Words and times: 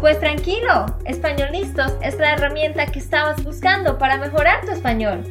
Pues 0.00 0.20
tranquilo, 0.20 0.86
Españolistos 1.06 1.92
es 2.04 2.16
la 2.18 2.34
herramienta 2.34 2.86
que 2.86 3.00
estabas 3.00 3.42
buscando 3.42 3.98
para 3.98 4.16
mejorar 4.16 4.64
tu 4.64 4.70
español. 4.70 5.24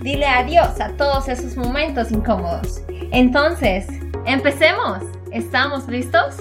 Dile 0.00 0.24
adiós 0.24 0.80
a 0.80 0.96
todos 0.96 1.28
esos 1.28 1.58
momentos 1.58 2.10
incómodos. 2.10 2.82
Entonces, 3.12 3.86
empecemos. 4.24 5.04
¿Estamos 5.30 5.86
listos? 5.88 6.36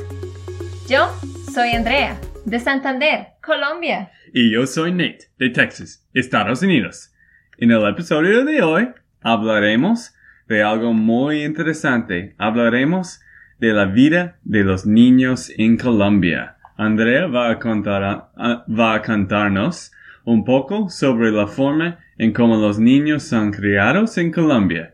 Yo 0.87 1.09
soy 1.53 1.71
Andrea, 1.71 2.17
de 2.45 2.57
Santander, 2.61 3.27
Colombia. 3.45 4.11
Y 4.33 4.53
yo 4.53 4.65
soy 4.65 4.93
Nate, 4.93 5.27
de 5.37 5.49
Texas, 5.49 6.07
Estados 6.13 6.61
Unidos. 6.61 7.11
En 7.57 7.71
el 7.71 7.85
episodio 7.85 8.45
de 8.45 8.61
hoy 8.61 8.89
hablaremos 9.21 10.13
de 10.47 10.63
algo 10.63 10.93
muy 10.93 11.43
interesante. 11.43 12.33
Hablaremos 12.37 13.19
de 13.59 13.73
la 13.73 13.85
vida 13.85 14.37
de 14.43 14.63
los 14.63 14.85
niños 14.85 15.51
en 15.57 15.77
Colombia. 15.77 16.52
Andrea 16.77 17.27
va 17.27 17.51
a, 17.51 17.59
contar, 17.59 18.29
va 18.37 18.93
a 18.93 19.01
cantarnos 19.01 19.91
un 20.25 20.43
poco 20.43 20.89
sobre 20.89 21.31
la 21.31 21.47
forma 21.47 21.99
en 22.17 22.33
cómo 22.33 22.55
los 22.57 22.79
niños 22.79 23.23
son 23.23 23.51
criados 23.51 24.17
en 24.17 24.31
Colombia. 24.31 24.93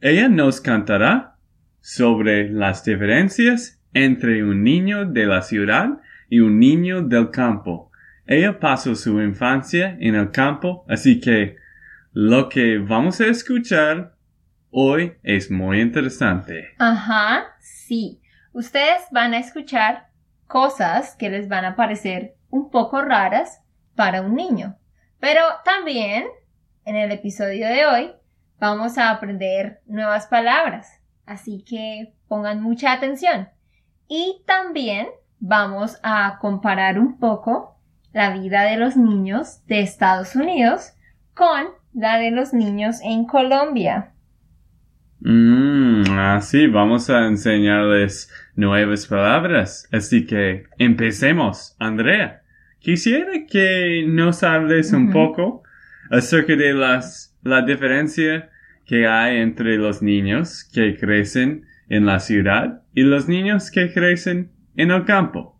Ella 0.00 0.28
nos 0.28 0.60
cantará 0.60 1.36
sobre 1.80 2.50
las 2.50 2.84
diferencias 2.84 3.80
entre 3.94 4.44
un 4.44 4.62
niño 4.62 5.06
de 5.06 5.26
la 5.26 5.42
ciudad 5.42 6.00
y 6.28 6.40
un 6.40 6.58
niño 6.58 7.02
del 7.02 7.30
campo. 7.30 7.90
Ella 8.26 8.58
pasó 8.58 8.94
su 8.94 9.20
infancia 9.22 9.96
en 10.00 10.16
el 10.16 10.30
campo, 10.30 10.84
así 10.88 11.20
que 11.20 11.56
lo 12.12 12.48
que 12.48 12.78
vamos 12.78 13.20
a 13.20 13.26
escuchar 13.26 14.14
hoy 14.70 15.12
es 15.22 15.50
muy 15.50 15.80
interesante. 15.80 16.74
Ajá, 16.78 17.44
sí. 17.60 18.20
Ustedes 18.52 19.02
van 19.12 19.34
a 19.34 19.38
escuchar 19.38 20.05
cosas 20.46 21.14
que 21.16 21.30
les 21.30 21.48
van 21.48 21.64
a 21.64 21.76
parecer 21.76 22.36
un 22.50 22.70
poco 22.70 23.02
raras 23.02 23.62
para 23.94 24.22
un 24.22 24.34
niño. 24.34 24.76
Pero 25.20 25.40
también 25.64 26.26
en 26.84 26.96
el 26.96 27.10
episodio 27.12 27.66
de 27.66 27.86
hoy 27.86 28.12
vamos 28.60 28.98
a 28.98 29.10
aprender 29.10 29.80
nuevas 29.86 30.26
palabras, 30.26 31.00
así 31.26 31.64
que 31.68 32.14
pongan 32.28 32.62
mucha 32.62 32.92
atención. 32.92 33.48
Y 34.08 34.42
también 34.46 35.08
vamos 35.40 35.98
a 36.02 36.38
comparar 36.40 36.98
un 36.98 37.18
poco 37.18 37.76
la 38.12 38.30
vida 38.30 38.62
de 38.62 38.76
los 38.76 38.96
niños 38.96 39.64
de 39.66 39.80
Estados 39.80 40.36
Unidos 40.36 40.92
con 41.34 41.66
la 41.92 42.18
de 42.18 42.30
los 42.30 42.52
niños 42.52 43.00
en 43.02 43.26
Colombia. 43.26 44.12
Mmm, 45.20 46.18
así 46.18 46.66
vamos 46.66 47.10
a 47.10 47.26
enseñarles 47.26 48.30
nuevas 48.56 49.06
palabras. 49.06 49.88
Así 49.92 50.26
que 50.26 50.64
empecemos, 50.78 51.76
Andrea. 51.78 52.42
Quisiera 52.80 53.32
que 53.48 54.04
nos 54.06 54.42
hables 54.42 54.92
un 54.92 55.10
poco 55.10 55.62
acerca 56.10 56.56
de 56.56 56.72
las, 56.72 57.36
la 57.42 57.62
diferencia 57.62 58.50
que 58.84 59.06
hay 59.06 59.38
entre 59.38 59.76
los 59.76 60.02
niños 60.02 60.64
que 60.72 60.96
crecen 60.96 61.66
en 61.88 62.06
la 62.06 62.20
ciudad 62.20 62.82
y 62.94 63.02
los 63.02 63.28
niños 63.28 63.70
que 63.70 63.92
crecen 63.92 64.52
en 64.76 64.90
el 64.90 65.04
campo. 65.04 65.58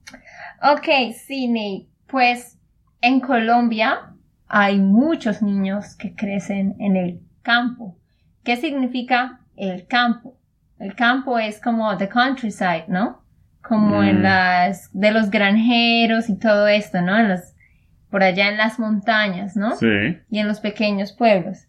Ok, 0.62 1.14
sí, 1.26 1.48
Nate. 1.48 1.88
Pues 2.06 2.58
en 3.00 3.20
Colombia 3.20 4.12
hay 4.48 4.78
muchos 4.78 5.42
niños 5.42 5.96
que 5.96 6.14
crecen 6.14 6.76
en 6.78 6.96
el 6.96 7.20
campo. 7.42 7.98
¿Qué 8.44 8.56
significa 8.56 9.40
el 9.56 9.86
campo? 9.86 10.35
El 10.78 10.94
campo 10.94 11.38
es 11.38 11.60
como 11.60 11.96
the 11.96 12.08
countryside, 12.08 12.84
¿no? 12.88 13.22
Como 13.62 14.02
en 14.02 14.20
mm. 14.20 14.22
las, 14.22 14.90
de 14.92 15.10
los 15.10 15.30
granjeros 15.30 16.28
y 16.28 16.38
todo 16.38 16.68
esto, 16.68 17.00
¿no? 17.00 17.18
En 17.18 17.28
los, 17.28 17.40
por 18.10 18.22
allá 18.22 18.48
en 18.48 18.58
las 18.58 18.78
montañas, 18.78 19.56
¿no? 19.56 19.74
Sí. 19.76 20.18
Y 20.30 20.38
en 20.38 20.48
los 20.48 20.60
pequeños 20.60 21.12
pueblos. 21.12 21.66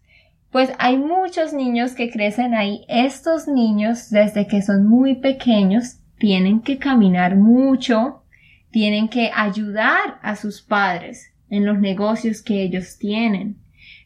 Pues 0.50 0.72
hay 0.78 0.96
muchos 0.96 1.52
niños 1.52 1.92
que 1.92 2.10
crecen 2.10 2.54
ahí. 2.54 2.84
Estos 2.88 3.48
niños, 3.48 4.10
desde 4.10 4.46
que 4.46 4.62
son 4.62 4.86
muy 4.86 5.16
pequeños, 5.16 5.98
tienen 6.18 6.60
que 6.60 6.78
caminar 6.78 7.36
mucho, 7.36 8.22
tienen 8.70 9.08
que 9.08 9.30
ayudar 9.34 10.18
a 10.22 10.36
sus 10.36 10.62
padres 10.62 11.32
en 11.50 11.64
los 11.64 11.78
negocios 11.78 12.42
que 12.42 12.62
ellos 12.62 12.98
tienen. 12.98 13.56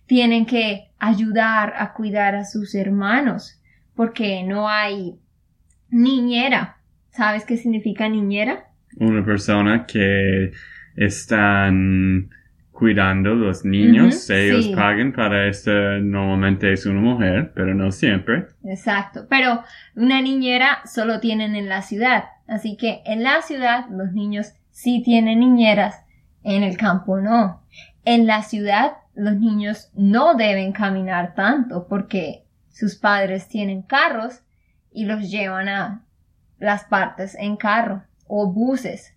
Tienen 0.06 0.46
que 0.46 0.90
ayudar 0.98 1.74
a 1.76 1.92
cuidar 1.92 2.34
a 2.34 2.44
sus 2.44 2.74
hermanos 2.74 3.61
porque 3.94 4.42
no 4.42 4.68
hay 4.68 5.16
niñera. 5.90 6.78
¿Sabes 7.10 7.44
qué 7.44 7.56
significa 7.56 8.08
niñera? 8.08 8.68
Una 8.96 9.24
persona 9.24 9.86
que 9.86 10.52
están 10.96 12.30
cuidando 12.70 13.34
los 13.34 13.64
niños. 13.64 14.28
Ellos 14.28 14.68
pagan 14.74 15.12
para 15.12 15.46
esto. 15.46 15.70
Normalmente 15.70 16.72
es 16.72 16.84
una 16.86 17.00
mujer, 17.00 17.52
pero 17.54 17.74
no 17.74 17.92
siempre. 17.92 18.46
Exacto. 18.64 19.26
Pero 19.28 19.62
una 19.94 20.20
niñera 20.20 20.80
solo 20.84 21.20
tienen 21.20 21.54
en 21.54 21.68
la 21.68 21.82
ciudad. 21.82 22.24
Así 22.48 22.76
que 22.76 23.02
en 23.04 23.22
la 23.22 23.42
ciudad 23.42 23.86
los 23.90 24.12
niños 24.12 24.54
sí 24.70 25.02
tienen 25.04 25.40
niñeras. 25.40 26.04
En 26.42 26.64
el 26.64 26.76
campo 26.76 27.20
no. 27.20 27.62
En 28.04 28.26
la 28.26 28.42
ciudad 28.42 28.94
los 29.14 29.36
niños 29.36 29.90
no 29.94 30.34
deben 30.34 30.72
caminar 30.72 31.34
tanto 31.34 31.86
porque 31.88 32.41
sus 32.72 32.96
padres 32.96 33.48
tienen 33.48 33.82
carros 33.82 34.42
y 34.90 35.04
los 35.04 35.30
llevan 35.30 35.68
a 35.68 36.04
las 36.58 36.84
partes 36.84 37.36
en 37.38 37.56
carro 37.56 38.02
o 38.26 38.52
buses. 38.52 39.14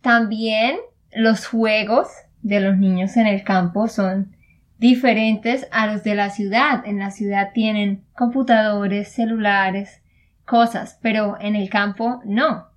También 0.00 0.76
los 1.12 1.46
juegos 1.46 2.08
de 2.42 2.60
los 2.60 2.76
niños 2.76 3.16
en 3.16 3.26
el 3.26 3.44
campo 3.44 3.88
son 3.88 4.36
diferentes 4.78 5.66
a 5.70 5.86
los 5.86 6.02
de 6.02 6.14
la 6.14 6.30
ciudad. 6.30 6.84
En 6.86 6.98
la 6.98 7.10
ciudad 7.10 7.52
tienen 7.52 8.04
computadores, 8.14 9.08
celulares, 9.08 10.02
cosas, 10.44 10.98
pero 11.00 11.36
en 11.40 11.56
el 11.56 11.70
campo 11.70 12.20
no. 12.24 12.68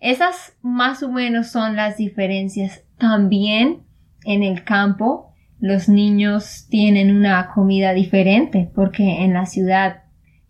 Esas 0.00 0.56
más 0.62 1.02
o 1.02 1.10
menos 1.10 1.48
son 1.48 1.76
las 1.76 1.96
diferencias. 1.96 2.82
También 2.98 3.82
en 4.24 4.42
el 4.42 4.64
campo 4.64 5.31
los 5.62 5.88
niños 5.88 6.66
tienen 6.70 7.14
una 7.14 7.52
comida 7.54 7.94
diferente, 7.94 8.68
porque 8.74 9.22
en 9.22 9.32
la 9.32 9.46
ciudad, 9.46 10.02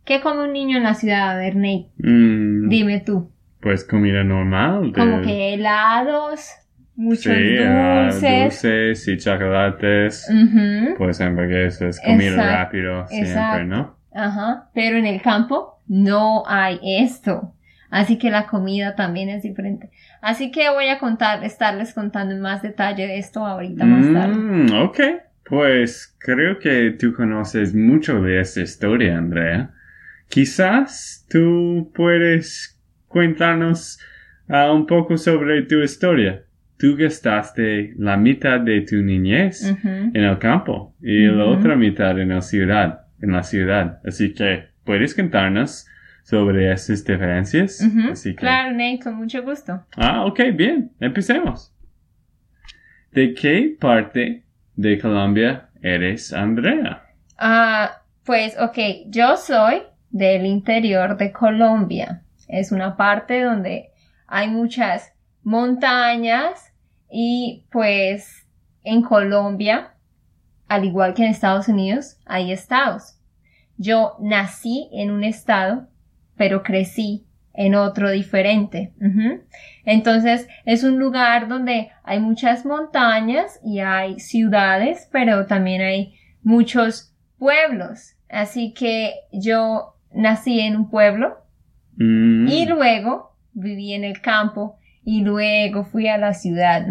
¿qué 0.06 0.23
come 0.23 0.45
un 0.45 0.55
niño 0.55 0.78
en 0.78 0.84
la 0.84 0.95
ciudad? 0.95 1.33
A 1.33 1.37
ver, 1.37 1.55
Nate, 1.55 1.91
mm. 1.99 2.71
dime 2.71 3.00
tú. 3.00 3.31
Pues 3.61 3.84
comida 3.84 4.25
normal. 4.25 4.91
Como 4.97 5.21
que 5.21 5.53
helados, 5.53 6.49
muchos 6.97 7.31
ah, 7.31 8.09
dulces. 8.11 9.06
y 9.06 9.19
chocolates, 9.19 10.33
pues 10.97 11.21
hamburguesas, 11.21 12.01
comida 12.01 12.62
rápido, 12.62 13.06
siempre, 13.06 13.67
¿no? 13.67 13.95
Ajá, 14.15 14.71
pero 14.72 14.97
en 14.97 15.05
el 15.05 15.21
campo 15.21 15.83
no 15.89 16.43
hay 16.47 16.81
esto. 16.83 17.53
Así 17.92 18.16
que 18.16 18.30
la 18.30 18.47
comida 18.47 18.97
también 18.97 19.28
es 19.28 19.42
diferente. 19.42 19.91
Así 20.22 20.50
que 20.50 20.71
voy 20.71 20.89
a 20.89 20.98
contar, 20.98 21.44
estarles 21.44 21.92
contando 21.92 22.34
en 22.34 22.41
más 22.41 22.62
detalle 22.62 23.06
de 23.06 23.18
esto 23.18 23.44
ahorita 23.44 23.84
más 23.84 24.10
tarde. 24.10 24.34
Mm, 24.34 24.72
ok, 24.83 25.00
pues 25.44 26.16
creo 26.18 26.59
que 26.59 26.92
tú 26.98 27.12
conoces 27.12 27.74
mucho 27.74 28.22
de 28.22 28.41
esta 28.41 28.62
historia, 28.62 29.18
Andrea. 29.18 29.74
Quizás 30.28 31.27
tú 31.28 31.92
puedes 31.94 32.80
contarnos 33.09 34.00
uh, 34.48 34.72
un 34.74 34.86
poco 34.86 35.18
sobre 35.18 35.60
tu 35.60 35.83
historia. 35.83 36.45
Tú 36.78 36.97
gastaste 36.97 37.92
la 37.98 38.16
mitad 38.16 38.59
de 38.59 38.80
tu 38.80 39.03
niñez 39.03 39.65
en 39.84 40.16
el 40.16 40.38
campo 40.38 40.95
y 41.03 41.27
la 41.27 41.45
otra 41.45 41.77
mitad 41.77 42.18
en 42.18 42.30
la 42.30 42.41
ciudad, 42.41 43.03
en 43.21 43.33
la 43.33 43.42
ciudad. 43.42 44.00
Así 44.03 44.33
que 44.33 44.68
puedes 44.83 45.15
contarnos 45.15 45.86
sobre 46.22 46.72
esas 46.72 47.04
diferencias. 47.04 47.78
Claro, 48.36 48.72
Nate, 48.72 49.01
con 49.03 49.16
mucho 49.16 49.42
gusto. 49.42 49.84
Ah, 49.97 50.24
ok, 50.24 50.41
bien, 50.54 50.92
empecemos. 51.01 51.74
¿De 53.10 53.34
qué 53.34 53.77
parte 53.78 54.45
de 54.77 54.98
Colombia 54.98 55.69
eres, 55.83 56.33
Andrea? 56.33 57.03
Ah, 57.39 58.03
pues, 58.24 58.57
ok, 58.59 58.78
yo 59.07 59.36
soy 59.36 59.83
del 60.10 60.47
interior 60.47 61.16
de 61.16 61.33
Colombia. 61.33 62.22
Es 62.48 62.72
una 62.72 62.97
parte 62.97 63.42
donde 63.42 63.91
hay 64.27 64.48
muchas 64.48 65.13
montañas 65.42 66.72
y 67.10 67.66
pues 67.71 68.47
en 68.84 69.03
Colombia 69.03 69.92
al 70.72 70.86
igual 70.86 71.13
que 71.13 71.22
en 71.22 71.30
Estados 71.30 71.69
Unidos, 71.69 72.16
hay 72.24 72.51
estados. 72.51 73.19
Yo 73.77 74.16
nací 74.21 74.89
en 74.92 75.10
un 75.10 75.22
estado, 75.22 75.86
pero 76.42 76.65
crecí 76.65 77.24
en 77.54 77.77
otro 77.77 78.10
diferente. 78.10 78.91
Entonces 79.84 80.48
es 80.65 80.83
un 80.83 80.98
lugar 80.98 81.47
donde 81.47 81.91
hay 82.03 82.18
muchas 82.18 82.66
montañas 82.66 83.60
y 83.65 83.78
hay 83.78 84.18
ciudades, 84.18 85.09
pero 85.12 85.47
también 85.47 85.83
hay 85.83 86.15
muchos 86.42 87.15
pueblos. 87.39 88.16
Así 88.28 88.74
que 88.74 89.12
yo 89.33 89.94
nací 90.12 90.59
en 90.59 90.74
un 90.74 90.91
pueblo 90.91 91.36
Mm. 91.97 92.48
y 92.48 92.66
luego 92.66 93.36
viví 93.53 93.92
en 93.92 94.03
el 94.03 94.21
campo 94.21 94.78
y 95.04 95.22
luego 95.22 95.84
fui 95.84 96.09
a 96.09 96.18
la 96.18 96.33
ciudad. 96.34 96.84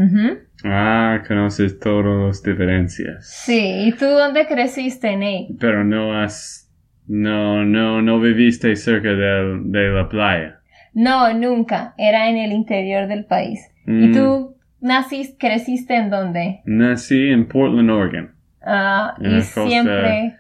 Ah, 0.64 1.24
conoces 1.28 1.78
todas 1.80 2.06
las 2.28 2.44
diferencias. 2.44 3.28
Sí, 3.28 3.88
¿y 3.88 3.92
tú 3.94 4.06
dónde 4.06 4.46
creciste, 4.48 5.18
Nate? 5.18 5.48
Pero 5.60 5.84
no 5.84 6.18
has... 6.18 6.71
No, 7.14 7.66
no, 7.66 8.02
no 8.02 8.22
viviste 8.22 8.74
cerca 8.78 9.10
de, 9.10 9.60
de 9.66 9.90
la 9.90 10.08
playa. 10.08 10.60
No, 10.94 11.34
nunca. 11.34 11.94
Era 11.98 12.30
en 12.30 12.38
el 12.38 12.54
interior 12.54 13.08
del 13.08 13.26
país. 13.26 13.60
¿Y 13.86 13.92
Mm. 14.08 14.14
tú 14.14 14.56
naciste, 14.80 15.36
creciste 15.38 15.96
en 15.96 16.10
dónde? 16.10 16.62
Nací 16.64 17.30
en 17.32 17.48
Portland, 17.50 17.90
Oregon, 17.90 18.32
Ah, 18.66 19.16
En 19.20 19.26
y 19.26 19.30
la 19.34 19.40
costa. 19.40 19.68
siempre, 19.68 20.36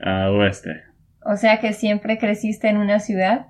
al 0.00 0.28
oeste. 0.34 0.82
o 1.22 1.36
sea 1.36 1.58
que 1.58 1.72
siempre 1.72 2.18
creciste 2.18 2.68
en 2.68 2.76
una 2.76 2.98
ciudad. 3.00 3.46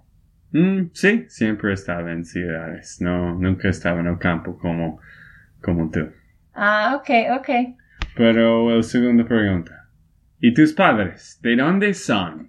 Mm, 0.53 0.91
sí, 0.93 1.25
siempre 1.29 1.73
estaba 1.73 2.13
en 2.13 2.25
ciudades. 2.25 2.99
No, 3.01 3.35
nunca 3.35 3.69
estaba 3.69 3.99
en 4.01 4.07
el 4.07 4.19
campo 4.19 4.57
como, 4.59 5.01
como 5.61 5.91
tú. 5.91 6.09
Ah, 6.55 6.95
ok, 7.01 7.11
ok. 7.41 7.49
Pero 8.17 8.77
la 8.77 8.83
segunda 8.85 9.25
pregunta. 9.25 9.89
¿Y 10.41 10.55
tus 10.55 10.73
padres? 10.73 11.39
¿De 11.43 11.57
dónde 11.57 11.95
son? 11.95 12.49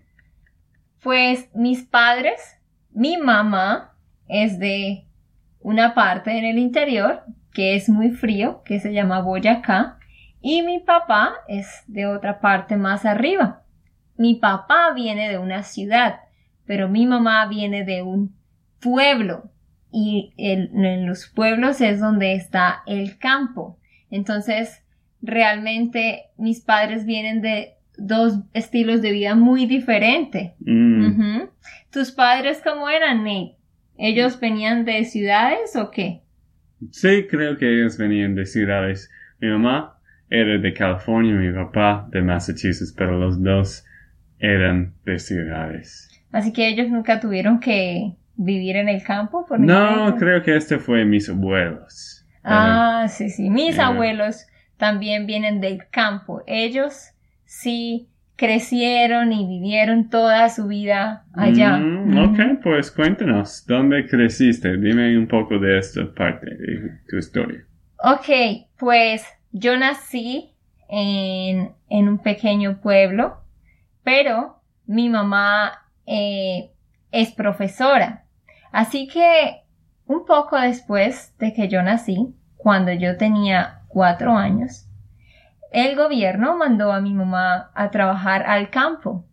Pues 1.02 1.50
mis 1.56 1.84
padres, 1.84 2.60
mi 2.92 3.18
mamá 3.18 3.96
es 4.28 4.60
de 4.60 5.08
una 5.60 5.96
parte 5.96 6.38
en 6.38 6.46
el 6.46 6.60
interior 6.60 7.24
que 7.54 7.76
es 7.76 7.90
muy 7.90 8.12
frío, 8.12 8.62
que 8.64 8.80
se 8.80 8.94
llama 8.94 9.22
Boyacá, 9.22 9.98
y 10.42 10.62
mi 10.62 10.80
papá 10.80 11.34
es 11.48 11.84
de 11.88 12.06
otra 12.08 12.40
parte 12.40 12.78
más 12.78 13.06
arriba. 13.06 13.64
Mi 14.16 14.36
papá 14.36 14.92
viene 14.94 15.30
de 15.30 15.38
una 15.38 15.64
ciudad, 15.64 16.22
pero 16.66 16.88
mi 16.88 17.06
mamá 17.06 17.46
viene 17.48 17.84
de 17.84 18.04
un 18.04 18.36
pueblo, 18.80 19.52
y 19.92 20.34
en 20.38 21.06
los 21.06 21.28
pueblos 21.28 21.82
es 21.82 22.00
donde 22.00 22.34
está 22.34 22.84
el 22.86 23.18
campo. 23.18 23.78
Entonces, 24.10 24.86
realmente 25.22 26.30
mis 26.38 26.62
padres 26.62 27.06
vienen 27.06 27.42
de 27.42 27.78
dos 28.06 28.40
estilos 28.54 29.02
de 29.02 29.12
vida 29.12 29.36
muy 29.36 29.66
diferentes. 29.66 30.52
Mm. 30.60 31.44
¿Tus 31.92 32.12
padres 32.12 32.62
cómo 32.64 32.90
eran, 32.90 33.24
Nate? 33.24 33.56
¿Ellos 33.98 34.40
venían 34.40 34.86
de 34.86 35.06
ciudades 35.06 35.76
o 35.76 35.92
qué? 35.92 36.22
Sí, 36.92 37.28
creo 37.30 37.58
que 37.58 37.72
ellos 37.72 37.98
venían 37.98 38.34
de 38.36 38.46
ciudades. 38.46 39.12
Mi 39.40 39.50
mamá 39.50 40.00
era 40.30 40.58
de 40.58 40.74
California, 40.74 41.36
mi 41.36 41.52
papá 41.52 42.08
de 42.12 42.22
Massachusetts, 42.22 42.94
pero 42.98 43.20
los 43.20 43.42
dos 43.42 43.86
eran 44.40 44.96
de 45.06 45.20
ciudades. 45.20 46.10
Así 46.32 46.52
que 46.52 46.68
ellos 46.68 46.90
nunca 46.90 47.20
tuvieron 47.20 47.60
que 47.60 48.16
vivir 48.36 48.78
en 48.78 48.90
el 48.90 49.04
campo 49.04 49.46
por 49.46 49.60
No, 49.60 50.16
creo 50.18 50.42
que 50.42 50.56
este 50.56 50.80
fue 50.80 51.06
mis 51.06 51.30
abuelos. 51.30 52.26
Ah, 52.44 53.06
sí, 53.08 53.30
sí. 53.30 53.50
Mis 53.50 53.78
abuelos 53.78 54.48
también 54.78 55.28
vienen 55.28 55.62
del 55.62 55.88
campo. 55.92 56.42
Ellos 56.48 57.11
sí 57.52 58.08
crecieron 58.38 59.34
y 59.34 59.46
vivieron 59.46 60.10
toda 60.10 60.48
su 60.48 60.68
vida 60.68 61.26
allá. 61.34 61.78
Mm, 61.78 62.18
ok, 62.18 62.40
pues 62.64 62.90
cuéntanos, 62.90 63.66
¿dónde 63.68 64.08
creciste? 64.08 64.78
Dime 64.78 65.18
un 65.18 65.28
poco 65.28 65.60
de 65.60 65.78
esta 65.78 66.12
parte 66.14 66.46
de 66.50 67.02
tu 67.10 67.18
historia. 67.18 67.64
Ok, 67.98 68.68
pues 68.78 69.26
yo 69.52 69.78
nací 69.78 70.56
en, 70.90 71.74
en 71.90 72.08
un 72.08 72.20
pequeño 72.20 72.80
pueblo, 72.80 73.42
pero 74.02 74.62
mi 74.88 75.10
mamá 75.10 75.74
eh, 76.08 76.72
es 77.12 77.32
profesora. 77.32 78.24
Así 78.72 79.10
que 79.10 79.62
un 80.08 80.26
poco 80.26 80.58
después 80.58 81.38
de 81.38 81.54
que 81.54 81.68
yo 81.68 81.84
nací, 81.84 82.34
cuando 82.56 82.94
yo 82.94 83.18
tenía 83.18 83.82
cuatro 83.90 84.32
años, 84.32 84.88
el 85.72 85.96
gobierno 85.96 86.58
mandó 86.58 86.92
a 86.92 87.02
mi 87.02 87.14
mamá 87.14 87.72
a 87.74 87.90
trabajar 87.92 88.44
al 88.44 88.70
campo. 88.70 89.26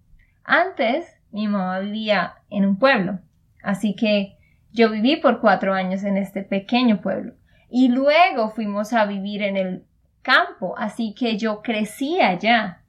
Antes, 0.45 1.07
mi 1.31 1.49
mamá 1.49 1.81
vivía 1.81 2.35
en 2.49 2.65
un 2.65 2.79
pueblo, 2.79 3.19
así 3.63 3.95
que 3.95 4.39
yo 4.73 4.91
viví 4.91 5.17
por 5.17 5.41
cuatro 5.41 5.75
años 5.75 6.05
en 6.05 6.17
este 6.17 6.43
pequeño 6.43 7.01
pueblo. 7.01 7.35
Y 7.69 7.89
luego 7.89 8.51
fuimos 8.51 8.93
a 8.93 9.05
vivir 9.05 9.43
en 9.43 9.57
el 9.57 9.85
campo, 10.23 10.75
así 10.79 11.15
que 11.15 11.37
yo 11.37 11.61
crecí 11.63 12.21
allá. 12.21 12.83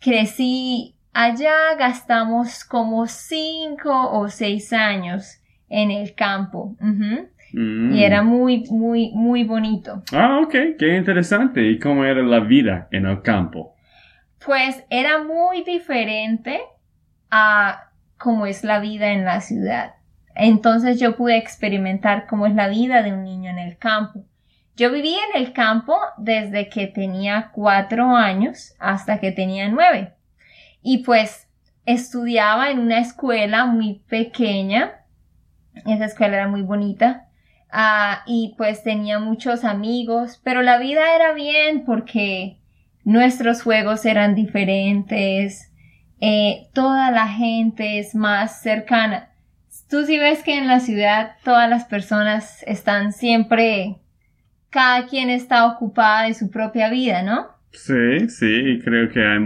Crecí 0.00 0.96
allá, 1.12 1.74
gastamos 1.78 2.64
como 2.64 3.06
cinco 3.06 4.10
o 4.10 4.28
seis 4.28 4.72
años 4.72 5.40
en 5.68 5.90
el 5.90 6.14
campo. 6.14 6.76
Mm. 7.52 7.94
Y 7.94 8.04
era 8.04 8.22
muy, 8.22 8.64
muy, 8.70 9.10
muy 9.14 9.44
bonito. 9.44 10.02
Ah, 10.12 10.40
ok, 10.42 10.54
qué 10.78 10.96
interesante. 10.96 11.66
¿Y 11.68 11.78
cómo 11.78 12.04
era 12.04 12.22
la 12.22 12.40
vida 12.40 12.88
en 12.90 13.06
el 13.06 13.22
campo? 13.22 13.74
Pues 14.44 14.84
era 14.90 15.22
muy 15.22 15.64
diferente 15.64 16.60
a 17.30 17.90
cómo 18.16 18.46
es 18.46 18.64
la 18.64 18.80
vida 18.80 19.12
en 19.12 19.24
la 19.24 19.40
ciudad. 19.40 19.94
Entonces 20.34 21.00
yo 21.00 21.16
pude 21.16 21.36
experimentar 21.36 22.26
cómo 22.26 22.46
es 22.46 22.54
la 22.54 22.68
vida 22.68 23.02
de 23.02 23.12
un 23.12 23.24
niño 23.24 23.50
en 23.50 23.58
el 23.58 23.76
campo. 23.76 24.24
Yo 24.76 24.92
viví 24.92 25.16
en 25.34 25.42
el 25.42 25.52
campo 25.52 25.98
desde 26.18 26.68
que 26.68 26.86
tenía 26.86 27.50
cuatro 27.52 28.14
años 28.14 28.74
hasta 28.78 29.18
que 29.18 29.32
tenía 29.32 29.68
nueve. 29.68 30.14
Y 30.82 30.98
pues 30.98 31.48
estudiaba 31.84 32.70
en 32.70 32.78
una 32.78 33.00
escuela 33.00 33.66
muy 33.66 34.02
pequeña. 34.08 35.04
Esa 35.84 36.04
escuela 36.04 36.36
era 36.36 36.48
muy 36.48 36.62
bonita. 36.62 37.27
Ah, 37.70 38.22
y 38.26 38.54
pues 38.56 38.82
tenía 38.82 39.18
muchos 39.18 39.64
amigos, 39.64 40.40
pero 40.42 40.62
la 40.62 40.78
vida 40.78 41.14
era 41.14 41.34
bien 41.34 41.84
porque 41.84 42.58
nuestros 43.04 43.62
juegos 43.62 44.06
eran 44.06 44.34
diferentes, 44.34 45.70
eh, 46.20 46.68
toda 46.72 47.10
la 47.10 47.28
gente 47.28 47.98
es 47.98 48.14
más 48.14 48.62
cercana. 48.62 49.30
Tú 49.90 50.04
sí 50.04 50.18
ves 50.18 50.42
que 50.42 50.56
en 50.56 50.66
la 50.66 50.80
ciudad 50.80 51.36
todas 51.44 51.68
las 51.68 51.84
personas 51.84 52.62
están 52.66 53.12
siempre, 53.12 53.96
cada 54.70 55.06
quien 55.06 55.30
está 55.30 55.66
ocupada 55.66 56.24
de 56.24 56.34
su 56.34 56.50
propia 56.50 56.90
vida, 56.90 57.22
¿no? 57.22 57.48
Sí, 57.72 58.28
sí, 58.28 58.46
y 58.46 58.80
creo 58.80 59.10
que 59.10 59.20
hay 59.24 59.38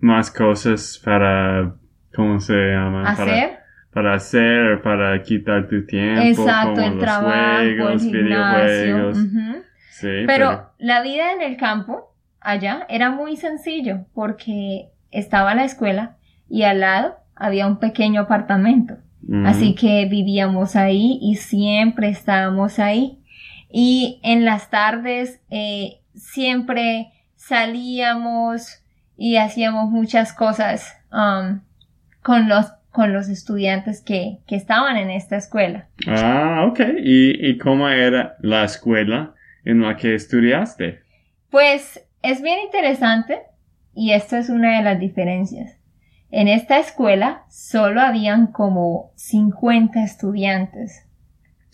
más 0.00 0.30
cosas 0.30 1.00
para, 1.04 1.74
¿cómo 2.14 2.40
se 2.40 2.54
llama? 2.54 3.08
Hacer. 3.08 3.26
para 3.26 3.61
hacer, 3.94 4.80
para 4.82 5.22
quitar 5.22 5.68
tu 5.68 5.84
tiempo. 5.86 6.22
Exacto, 6.22 6.74
como 6.74 6.86
el 6.86 6.94
los 6.94 7.04
trabajo, 7.04 7.60
el 7.60 7.76
juegos, 7.78 8.02
gimnasio. 8.02 8.66
videojuegos. 8.66 9.18
Sí, 9.90 10.08
Pero 10.26 10.70
la 10.78 11.02
vida 11.02 11.32
en 11.32 11.42
el 11.42 11.56
campo, 11.56 12.14
allá, 12.40 12.86
era 12.88 13.10
muy 13.10 13.36
sencillo 13.36 14.06
porque 14.14 14.88
estaba 15.10 15.54
la 15.54 15.64
escuela 15.64 16.16
y 16.48 16.62
al 16.62 16.80
lado 16.80 17.16
había 17.36 17.66
un 17.66 17.78
pequeño 17.78 18.22
apartamento. 18.22 18.96
Así 19.44 19.76
que 19.76 20.06
vivíamos 20.06 20.74
ahí 20.74 21.18
y 21.22 21.36
siempre 21.36 22.08
estábamos 22.08 22.80
ahí. 22.80 23.20
Y 23.70 24.18
en 24.24 24.44
las 24.44 24.68
tardes 24.68 25.40
eh, 25.48 26.00
siempre 26.14 27.12
salíamos 27.36 28.82
y 29.16 29.36
hacíamos 29.36 29.90
muchas 29.90 30.32
cosas 30.32 30.96
um, 31.12 31.60
con 32.22 32.48
los 32.48 32.72
con 32.92 33.12
los 33.12 33.28
estudiantes 33.28 34.02
que, 34.02 34.38
que 34.46 34.54
estaban 34.56 34.96
en 34.96 35.10
esta 35.10 35.36
escuela. 35.36 35.88
Ah, 36.06 36.66
ok. 36.70 36.80
¿Y, 37.02 37.48
¿Y 37.48 37.58
cómo 37.58 37.88
era 37.88 38.36
la 38.40 38.64
escuela 38.64 39.34
en 39.64 39.80
la 39.80 39.96
que 39.96 40.14
estudiaste? 40.14 41.00
Pues 41.50 42.04
es 42.22 42.42
bien 42.42 42.60
interesante 42.60 43.40
y 43.94 44.12
esto 44.12 44.36
es 44.36 44.48
una 44.50 44.76
de 44.78 44.84
las 44.84 45.00
diferencias. 45.00 45.78
En 46.30 46.48
esta 46.48 46.78
escuela 46.78 47.42
solo 47.50 48.00
habían 48.00 48.48
como 48.48 49.12
50 49.16 50.02
estudiantes. 50.04 51.06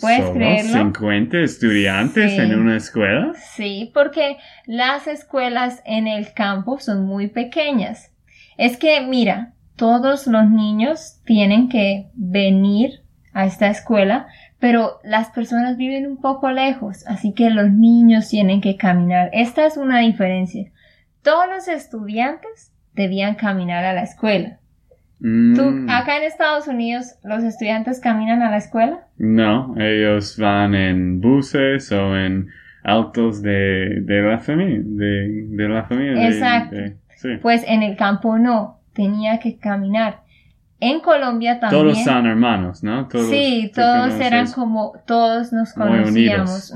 ¿Puedes 0.00 0.20
¿Solo 0.20 0.34
creerlo? 0.34 0.72
50 0.72 1.38
estudiantes 1.40 2.32
Sí. 2.32 2.38
en 2.40 2.58
una 2.58 2.76
escuela? 2.76 3.32
Sí, 3.54 3.90
porque 3.92 4.36
las 4.66 5.06
escuelas 5.08 5.82
en 5.84 6.06
el 6.06 6.32
campo 6.32 6.78
son 6.78 7.04
muy 7.06 7.26
pequeñas. 7.28 8.12
Es 8.56 8.76
que, 8.76 9.00
mira, 9.00 9.54
todos 9.78 10.26
los 10.26 10.50
niños 10.50 11.20
tienen 11.24 11.68
que 11.70 12.08
venir 12.14 13.00
a 13.32 13.46
esta 13.46 13.68
escuela, 13.68 14.26
pero 14.58 14.98
las 15.04 15.30
personas 15.30 15.76
viven 15.76 16.06
un 16.06 16.16
poco 16.20 16.50
lejos, 16.50 17.06
así 17.06 17.32
que 17.32 17.48
los 17.50 17.70
niños 17.70 18.28
tienen 18.28 18.60
que 18.60 18.76
caminar. 18.76 19.30
Esta 19.32 19.64
es 19.64 19.76
una 19.78 20.00
diferencia. 20.00 20.70
todos 21.22 21.46
los 21.48 21.68
estudiantes 21.68 22.72
debían 22.94 23.34
caminar 23.36 23.84
a 23.84 23.92
la 23.92 24.02
escuela. 24.02 24.58
Mm, 25.20 25.54
¿Tú, 25.56 25.86
acá 25.88 26.16
en 26.16 26.22
Estados 26.24 26.68
Unidos, 26.68 27.14
los 27.24 27.42
estudiantes 27.44 28.00
caminan 28.00 28.42
a 28.42 28.50
la 28.50 28.56
escuela? 28.56 29.00
No, 29.18 29.74
ellos 29.78 30.36
van 30.38 30.74
en 30.74 31.20
buses 31.20 31.90
o 31.92 32.16
en 32.16 32.48
autos 32.84 33.42
de, 33.42 34.00
de 34.02 34.22
la 34.22 34.38
familia. 34.38 34.80
De, 34.82 35.46
de 35.48 35.68
la 35.68 35.84
familia. 35.84 36.28
Exacto. 36.28 36.76
de- 36.76 36.96
sí. 37.16 37.28
Pues 37.42 37.64
en 37.66 37.82
el 37.82 37.96
campo 37.96 38.38
no, 38.38 38.77
tenía 38.98 39.38
que 39.38 39.56
caminar. 39.56 40.22
En 40.80 41.00
Colombia 41.00 41.58
también. 41.60 41.82
Todos 41.82 42.04
son 42.04 42.26
hermanos, 42.26 42.82
¿no? 42.82 43.06
Todos, 43.08 43.30
sí, 43.30 43.70
todos 43.74 44.14
eran 44.20 44.50
como, 44.52 44.92
todos 45.06 45.52
nos 45.52 45.72
conocíamos. 45.72 46.72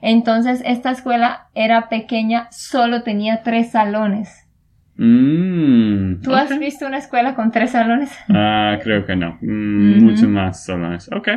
Entonces, 0.00 0.62
esta 0.64 0.90
escuela 0.92 1.48
era 1.54 1.88
pequeña, 1.88 2.48
solo 2.50 3.02
tenía 3.02 3.42
tres 3.42 3.72
salones. 3.72 4.48
Mm, 4.96 6.20
¿Tú 6.22 6.34
has 6.34 6.56
visto 6.58 6.86
una 6.86 6.98
escuela 6.98 7.34
con 7.34 7.50
tres 7.50 7.70
salones? 7.72 8.10
Ah, 8.28 8.78
creo 8.82 9.04
que 9.04 9.16
no. 9.16 9.38
Mm. 9.40 10.04
Mucho 10.04 10.28
más 10.28 10.64
solo 10.64 10.94
eso. 10.94 11.14
Ok. 11.16 11.28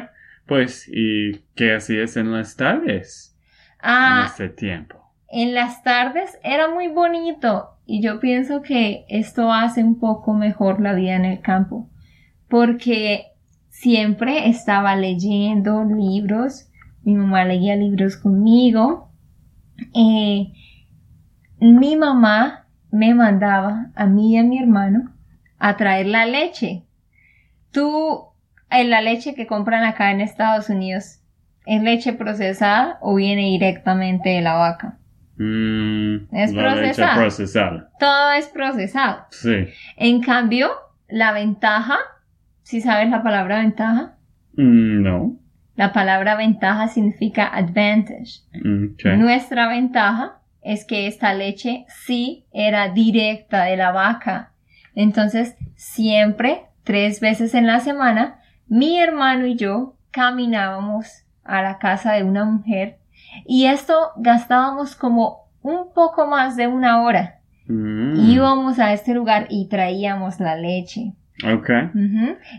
Pues, 0.45 0.87
¿y 0.91 1.43
qué 1.55 1.75
hacías 1.75 2.17
en 2.17 2.31
las 2.31 2.55
tardes? 2.55 3.35
En 3.81 3.89
Ah, 3.89 4.23
este 4.27 4.49
tiempo. 4.49 5.01
en 5.29 5.53
las 5.53 5.83
tardes 5.83 6.37
era 6.43 6.67
muy 6.69 6.87
bonito 6.87 7.74
y 7.85 8.01
yo 8.01 8.19
pienso 8.19 8.61
que 8.61 9.05
esto 9.09 9.51
hace 9.51 9.83
un 9.83 9.99
poco 9.99 10.33
mejor 10.33 10.81
la 10.81 10.93
vida 10.93 11.15
en 11.15 11.25
el 11.25 11.41
campo 11.41 11.89
porque 12.47 13.25
siempre 13.69 14.49
estaba 14.49 14.95
leyendo 14.95 15.83
libros, 15.83 16.69
mi 17.03 17.15
mamá 17.15 17.45
leía 17.45 17.75
libros 17.75 18.17
conmigo, 18.17 19.11
eh, 19.93 20.53
mi 21.59 21.95
mamá 21.95 22.67
me 22.91 23.13
mandaba 23.13 23.91
a 23.95 24.05
mí 24.05 24.33
y 24.33 24.37
a 24.37 24.43
mi 24.43 24.57
hermano 24.57 25.13
a 25.59 25.75
traer 25.77 26.07
la 26.07 26.25
leche. 26.25 26.83
Tú, 27.71 28.25
en 28.69 28.89
la 28.89 29.01
leche 29.01 29.35
que 29.35 29.47
compran 29.47 29.83
acá 29.83 30.11
en 30.11 30.21
Estados 30.21 30.69
Unidos, 30.69 31.19
¿es 31.65 31.81
leche 31.81 32.13
procesada 32.13 32.97
o 33.01 33.15
viene 33.15 33.43
directamente 33.43 34.29
de 34.29 34.41
la 34.41 34.53
vaca? 34.53 34.97
Mm, 35.37 36.33
Es 36.35 36.53
procesada. 36.53 37.89
Todo 37.99 38.31
es 38.31 38.47
procesado. 38.47 39.25
Sí. 39.31 39.67
En 39.97 40.21
cambio, 40.21 40.69
la 41.09 41.31
ventaja, 41.33 41.97
si 42.63 42.81
sabes 42.81 43.09
la 43.09 43.21
palabra 43.23 43.59
ventaja, 43.59 44.13
Mm, 44.57 45.03
no. 45.03 45.35
la 45.75 45.91
palabra 45.91 46.35
ventaja 46.35 46.87
significa 46.87 47.45
advantage. 47.47 48.41
Mm. 48.53 49.19
Nuestra 49.19 49.67
ventaja 49.67 50.39
es 50.61 50.85
que 50.85 51.07
esta 51.07 51.33
leche 51.33 51.85
sí 51.89 52.45
era 52.53 52.89
directa 52.89 53.65
de 53.65 53.77
la 53.77 53.91
vaca. 53.91 54.53
Entonces, 54.95 55.55
siempre, 55.75 56.61
tres 56.85 57.19
veces 57.19 57.53
en 57.53 57.67
la 57.67 57.81
semana, 57.81 58.39
mi 58.67 58.97
hermano 58.99 59.45
y 59.45 59.55
yo 59.57 59.95
caminábamos 60.11 61.25
a 61.43 61.61
la 61.61 61.77
casa 61.77 62.13
de 62.13 62.23
una 62.23 62.45
mujer 62.45 62.97
y 63.45 63.65
esto 63.65 63.93
gastábamos 64.17 64.95
como 64.95 65.45
un 65.61 65.93
poco 65.93 66.27
más 66.27 66.55
de 66.55 66.67
una 66.67 67.01
hora. 67.03 67.39
Mm, 67.67 68.29
Íbamos 68.29 68.79
a 68.79 68.93
este 68.93 69.13
lugar 69.13 69.47
y 69.49 69.67
traíamos 69.67 70.39
la 70.39 70.55
leche. 70.55 71.13
Ok. 71.43 71.69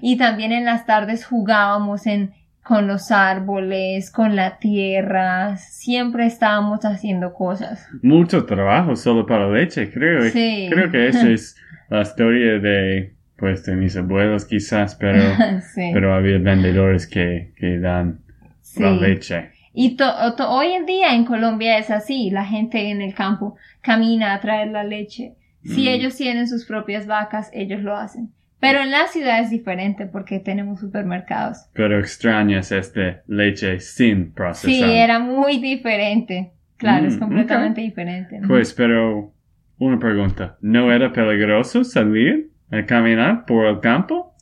Y 0.02 0.16
también 0.18 0.52
en 0.52 0.64
las 0.64 0.85
tardes 0.87 1.25
jugábamos 1.25 2.06
en, 2.06 2.32
con 2.62 2.87
los 2.87 3.11
árboles, 3.11 4.11
con 4.11 4.37
la 4.37 4.58
tierra, 4.58 5.56
siempre 5.56 6.26
estábamos 6.26 6.85
haciendo 6.85 7.32
cosas. 7.32 7.88
Mucho 8.02 8.44
trabajo 8.44 8.96
solo 8.96 9.25
para 9.25 9.49
leche, 9.50 9.90
creo. 9.90 10.28
Sí. 10.30 10.68
Creo 10.70 10.90
que 10.90 11.08
esa 11.08 11.28
es 11.28 11.56
la 11.88 12.02
historia 12.02 12.58
de, 12.58 13.14
pues, 13.37 13.64
de 13.64 13.76
mis 13.76 13.96
abuelos 13.96 14.44
quizás, 14.44 14.96
pero, 14.96 15.23
sí. 15.75 15.90
pero 15.94 16.14
había 16.14 16.38
vendedores 16.38 17.06
que, 17.06 17.52
que 17.56 17.78
dan 17.78 18.20
sí. 18.62 18.82
la 18.82 18.90
leche. 18.90 19.52
Y 19.78 19.97
to- 19.97 20.35
to- 20.37 20.49
hoy 20.50 20.73
en 20.73 20.87
día 20.87 21.14
en 21.14 21.26
Colombia 21.26 21.76
es 21.76 21.90
así, 21.90 22.30
la 22.30 22.47
gente 22.47 22.90
en 22.90 23.02
el 23.02 23.14
campo 23.14 23.56
camina 23.83 24.33
a 24.33 24.40
traer 24.40 24.68
la 24.68 24.85
leche. 24.85 25.35
Si 25.64 25.83
Mm. 25.85 25.88
ellos 25.88 26.16
tienen 26.16 26.49
sus 26.49 26.64
propias 26.64 27.06
vacas, 27.06 27.50
ellos 27.52 27.83
lo 27.83 27.95
hacen. 27.95 28.30
Pero 28.59 28.80
en 28.80 28.90
la 28.90 29.06
ciudad 29.09 29.38
es 29.40 29.50
diferente 29.50 30.06
porque 30.06 30.38
tenemos 30.40 30.80
supermercados. 30.80 31.59
Pero 31.75 31.99
extrañas 32.00 32.73
este 32.73 33.21
leche 33.26 33.78
sin 33.80 34.33
procesar. 34.33 34.71
Sí, 34.71 34.83
era 34.83 35.18
muy 35.18 35.59
diferente. 35.59 36.52
Claro, 36.78 37.06
es 37.06 37.16
Mm, 37.16 37.21
completamente 37.21 37.83
diferente. 37.83 38.38
¿no? 38.40 38.49
Pues, 38.49 38.73
pero 38.73 39.35
una 39.78 39.99
pregunta. 39.99 40.56
¿No 40.62 40.90
era 40.90 41.12
peligroso 41.12 41.85
salir 41.85 42.50
a 42.71 42.87
caminar 42.87 43.45
por 43.45 43.66
el 43.66 43.80
campo? 43.80 44.35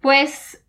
Pues 0.00 0.64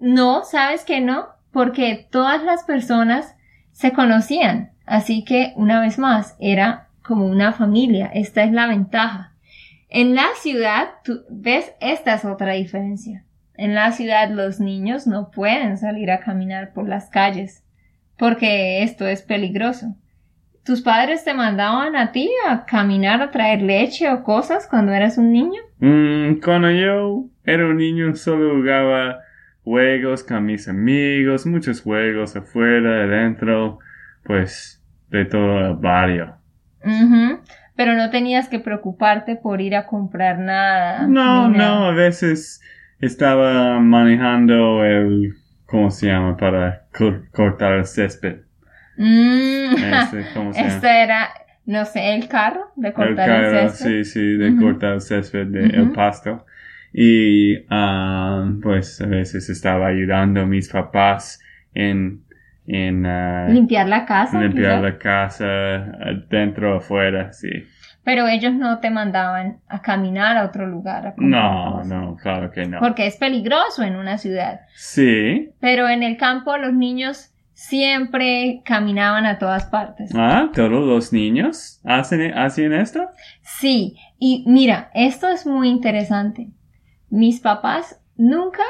no, 0.00 0.42
sabes 0.42 0.84
que 0.84 1.00
no, 1.00 1.28
porque 1.52 2.08
todas 2.10 2.42
las 2.42 2.64
personas 2.64 3.35
se 3.76 3.92
conocían, 3.92 4.70
así 4.86 5.22
que 5.22 5.52
una 5.54 5.82
vez 5.82 5.98
más 5.98 6.34
era 6.40 6.88
como 7.02 7.26
una 7.26 7.52
familia, 7.52 8.10
esta 8.14 8.42
es 8.42 8.50
la 8.50 8.66
ventaja. 8.66 9.34
En 9.90 10.14
la 10.14 10.28
ciudad, 10.40 10.88
tú 11.04 11.24
ves, 11.28 11.74
esta 11.82 12.14
es 12.14 12.24
otra 12.24 12.54
diferencia. 12.54 13.24
En 13.54 13.74
la 13.74 13.92
ciudad 13.92 14.30
los 14.30 14.60
niños 14.60 15.06
no 15.06 15.30
pueden 15.30 15.76
salir 15.76 16.10
a 16.10 16.20
caminar 16.20 16.72
por 16.72 16.88
las 16.88 17.10
calles, 17.10 17.64
porque 18.16 18.82
esto 18.82 19.06
es 19.06 19.20
peligroso. 19.20 19.94
¿Tus 20.64 20.80
padres 20.80 21.22
te 21.24 21.34
mandaban 21.34 21.96
a 21.96 22.12
ti 22.12 22.30
a 22.48 22.64
caminar 22.64 23.20
a 23.20 23.30
traer 23.30 23.60
leche 23.60 24.10
o 24.10 24.24
cosas 24.24 24.66
cuando 24.66 24.92
eras 24.92 25.18
un 25.18 25.32
niño? 25.32 25.60
Mm, 25.80 26.40
cuando 26.42 26.70
yo 26.70 27.26
era 27.44 27.66
un 27.66 27.76
niño 27.76 28.16
solo 28.16 28.56
jugaba 28.56 29.18
juegos 29.66 30.22
con 30.22 30.46
mis 30.46 30.68
amigos, 30.68 31.44
muchos 31.44 31.82
juegos 31.82 32.36
afuera, 32.36 33.02
adentro, 33.02 33.80
pues 34.24 34.80
de 35.10 35.24
todo 35.24 35.58
el 35.66 35.74
barrio. 35.76 36.36
Ujú, 36.84 37.40
Pero 37.74 37.94
no 37.94 38.10
tenías 38.10 38.48
que 38.48 38.60
preocuparte 38.60 39.34
por 39.36 39.60
ir 39.60 39.74
a 39.74 39.86
comprar 39.86 40.38
nada. 40.38 41.06
No, 41.08 41.48
nada. 41.48 41.58
no, 41.80 41.86
a 41.88 41.92
veces 41.94 42.60
estaba 43.00 43.80
manejando 43.80 44.84
el, 44.84 45.34
¿cómo 45.66 45.90
se 45.90 46.06
llama? 46.06 46.36
Para 46.36 46.86
cor- 46.96 47.28
cortar 47.32 47.72
el 47.74 47.86
césped. 47.86 48.36
Mm, 48.96 49.74
Este, 49.82 50.24
¿cómo 50.32 50.52
se 50.52 50.60
llama? 50.62 50.74
este 50.76 51.02
era, 51.02 51.28
no 51.66 51.84
sé, 51.84 52.14
el 52.14 52.28
carro 52.28 52.70
de 52.76 52.88
El 52.88 52.94
cortar 52.94 53.28
el, 53.30 53.42
carro, 53.42 53.68
césped. 53.70 53.86
sí, 54.04 54.04
sí, 54.04 54.36
de 54.36 54.56
cortar 54.56 54.92
el 54.94 55.00
césped 55.00 55.46
de 55.48 55.66
el 55.66 55.90
pasto. 55.92 56.46
Y 56.98 57.58
ah, 57.68 58.50
pues 58.62 59.02
a 59.02 59.06
veces 59.06 59.50
estaba 59.50 59.88
ayudando 59.88 60.40
a 60.40 60.46
mis 60.46 60.70
papás 60.70 61.38
en, 61.74 62.22
en 62.66 63.04
ah, 63.04 63.48
Limpiar 63.50 63.86
la 63.86 64.06
casa. 64.06 64.40
limpiar 64.40 64.80
la 64.80 64.96
casa, 64.96 65.44
adentro, 66.00 66.78
afuera, 66.78 67.34
sí. 67.34 67.50
Pero 68.02 68.26
ellos 68.26 68.54
no 68.54 68.78
te 68.78 68.88
mandaban 68.88 69.58
a 69.68 69.82
caminar 69.82 70.38
a 70.38 70.46
otro 70.46 70.66
lugar. 70.66 71.08
a 71.08 71.14
No, 71.18 71.84
no, 71.84 72.16
claro 72.16 72.50
que 72.50 72.64
no. 72.64 72.78
Porque 72.80 73.06
es 73.06 73.18
peligroso 73.18 73.82
en 73.82 73.96
una 73.96 74.16
ciudad. 74.16 74.60
Sí. 74.74 75.50
Pero 75.60 75.90
en 75.90 76.02
el 76.02 76.16
campo 76.16 76.56
los 76.56 76.72
niños 76.72 77.30
siempre 77.52 78.62
caminaban 78.64 79.26
a 79.26 79.38
todas 79.38 79.66
partes. 79.66 80.12
Ah, 80.14 80.48
todos 80.54 80.70
los 80.70 81.12
niños 81.12 81.78
hacen, 81.84 82.32
hacen 82.32 82.72
esto. 82.72 83.06
Sí, 83.42 83.96
y 84.18 84.44
mira, 84.46 84.90
esto 84.94 85.28
es 85.28 85.46
muy 85.46 85.68
interesante. 85.68 86.48
Mis 87.10 87.40
papás 87.40 88.00
nunca 88.16 88.62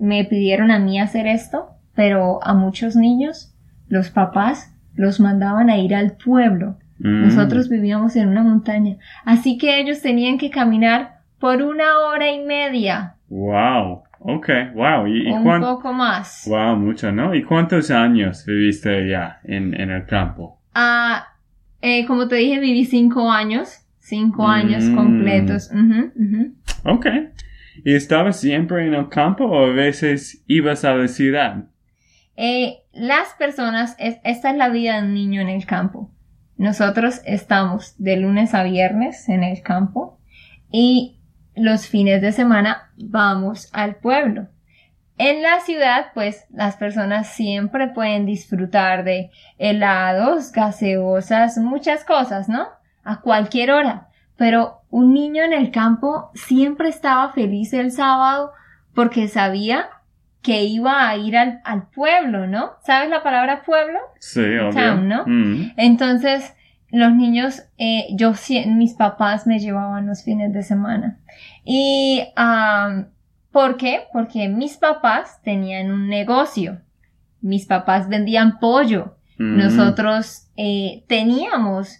me 0.00 0.24
pidieron 0.24 0.70
a 0.70 0.78
mí 0.78 0.98
hacer 1.00 1.26
esto, 1.26 1.68
pero 1.94 2.42
a 2.44 2.54
muchos 2.54 2.96
niños, 2.96 3.54
los 3.88 4.10
papás 4.10 4.74
los 4.94 5.20
mandaban 5.20 5.70
a 5.70 5.78
ir 5.78 5.94
al 5.94 6.16
pueblo. 6.16 6.76
Mm. 6.98 7.24
Nosotros 7.24 7.68
vivíamos 7.68 8.16
en 8.16 8.28
una 8.28 8.42
montaña, 8.42 8.96
así 9.24 9.58
que 9.58 9.80
ellos 9.80 10.00
tenían 10.02 10.38
que 10.38 10.50
caminar 10.50 11.20
por 11.38 11.62
una 11.62 11.98
hora 12.06 12.30
y 12.32 12.42
media, 12.44 13.14
Wow. 13.28 14.04
Okay. 14.20 14.70
Wow. 14.74 15.06
¿Y, 15.08 15.26
un 15.30 15.42
cuán- 15.44 15.60
poco 15.60 15.92
más. 15.92 16.44
Wow, 16.48 16.76
mucho, 16.76 17.12
¿no? 17.12 17.34
¿Y 17.34 17.42
cuántos 17.44 17.90
años 17.90 18.44
viviste 18.46 18.88
allá 18.88 19.40
en, 19.44 19.78
en 19.78 19.90
el 19.90 20.06
campo? 20.06 20.60
Ah, 20.74 21.26
eh, 21.82 22.06
como 22.06 22.26
te 22.28 22.36
dije, 22.36 22.58
viví 22.60 22.84
cinco 22.84 23.30
años, 23.30 23.80
cinco 23.98 24.46
años 24.48 24.84
Mm. 24.84 24.94
completos. 24.96 25.70
Ujú. 25.72 26.54
Ok. 26.84 27.06
¿Y 27.84 27.94
estabas 27.94 28.40
siempre 28.40 28.86
en 28.86 28.94
el 28.94 29.08
campo 29.08 29.44
o 29.44 29.66
a 29.66 29.72
veces 29.72 30.42
ibas 30.46 30.84
a 30.84 30.94
la 30.94 31.08
ciudad? 31.08 31.64
Eh, 32.36 32.78
las 32.92 33.28
personas, 33.38 33.96
es- 33.98 34.18
esta 34.24 34.50
es 34.50 34.56
la 34.56 34.68
vida 34.68 35.00
de 35.00 35.06
un 35.08 35.14
niño 35.14 35.40
en 35.40 35.48
el 35.48 35.66
campo. 35.66 36.10
Nosotros 36.56 37.20
estamos 37.24 37.94
de 37.98 38.16
lunes 38.16 38.54
a 38.54 38.62
viernes 38.62 39.28
en 39.28 39.42
el 39.44 39.62
campo 39.62 40.18
y 40.70 41.18
los 41.54 41.86
fines 41.86 42.20
de 42.22 42.32
semana 42.32 42.90
vamos 42.96 43.68
al 43.72 43.96
pueblo. 43.96 44.48
En 45.18 45.40
la 45.42 45.60
ciudad, 45.60 46.06
pues 46.12 46.44
las 46.50 46.76
personas 46.76 47.28
siempre 47.32 47.88
pueden 47.88 48.26
disfrutar 48.26 49.02
de 49.04 49.30
helados, 49.56 50.52
gaseosas, 50.52 51.56
muchas 51.58 52.04
cosas, 52.04 52.48
¿no? 52.48 52.66
a 53.08 53.20
cualquier 53.20 53.70
hora. 53.70 54.08
Pero 54.36 54.82
un 54.90 55.12
niño 55.14 55.42
en 55.42 55.52
el 55.52 55.70
campo 55.70 56.30
siempre 56.34 56.88
estaba 56.88 57.32
feliz 57.32 57.72
el 57.72 57.90
sábado 57.90 58.52
porque 58.94 59.28
sabía 59.28 59.88
que 60.42 60.64
iba 60.64 61.08
a 61.08 61.16
ir 61.16 61.36
al, 61.36 61.60
al 61.64 61.88
pueblo, 61.88 62.46
¿no? 62.46 62.72
¿Sabes 62.84 63.10
la 63.10 63.22
palabra 63.22 63.64
pueblo? 63.64 63.98
Sí, 64.20 64.40
obvio. 64.40 64.70
Town, 64.70 65.08
¿no? 65.08 65.24
Mm. 65.26 65.72
Entonces, 65.76 66.54
los 66.90 67.12
niños, 67.12 67.62
eh, 67.78 68.06
yo, 68.12 68.32
mis 68.68 68.94
papás 68.94 69.46
me 69.46 69.58
llevaban 69.58 70.06
los 70.06 70.22
fines 70.22 70.52
de 70.52 70.62
semana. 70.62 71.18
Y, 71.64 72.22
¿por 73.50 73.76
qué? 73.76 74.04
Porque 74.12 74.48
mis 74.48 74.76
papás 74.76 75.42
tenían 75.42 75.90
un 75.90 76.08
negocio. 76.08 76.80
Mis 77.40 77.66
papás 77.66 78.08
vendían 78.08 78.58
pollo. 78.60 79.16
Mm. 79.38 79.58
Nosotros 79.58 80.48
eh, 80.56 81.04
teníamos 81.08 81.98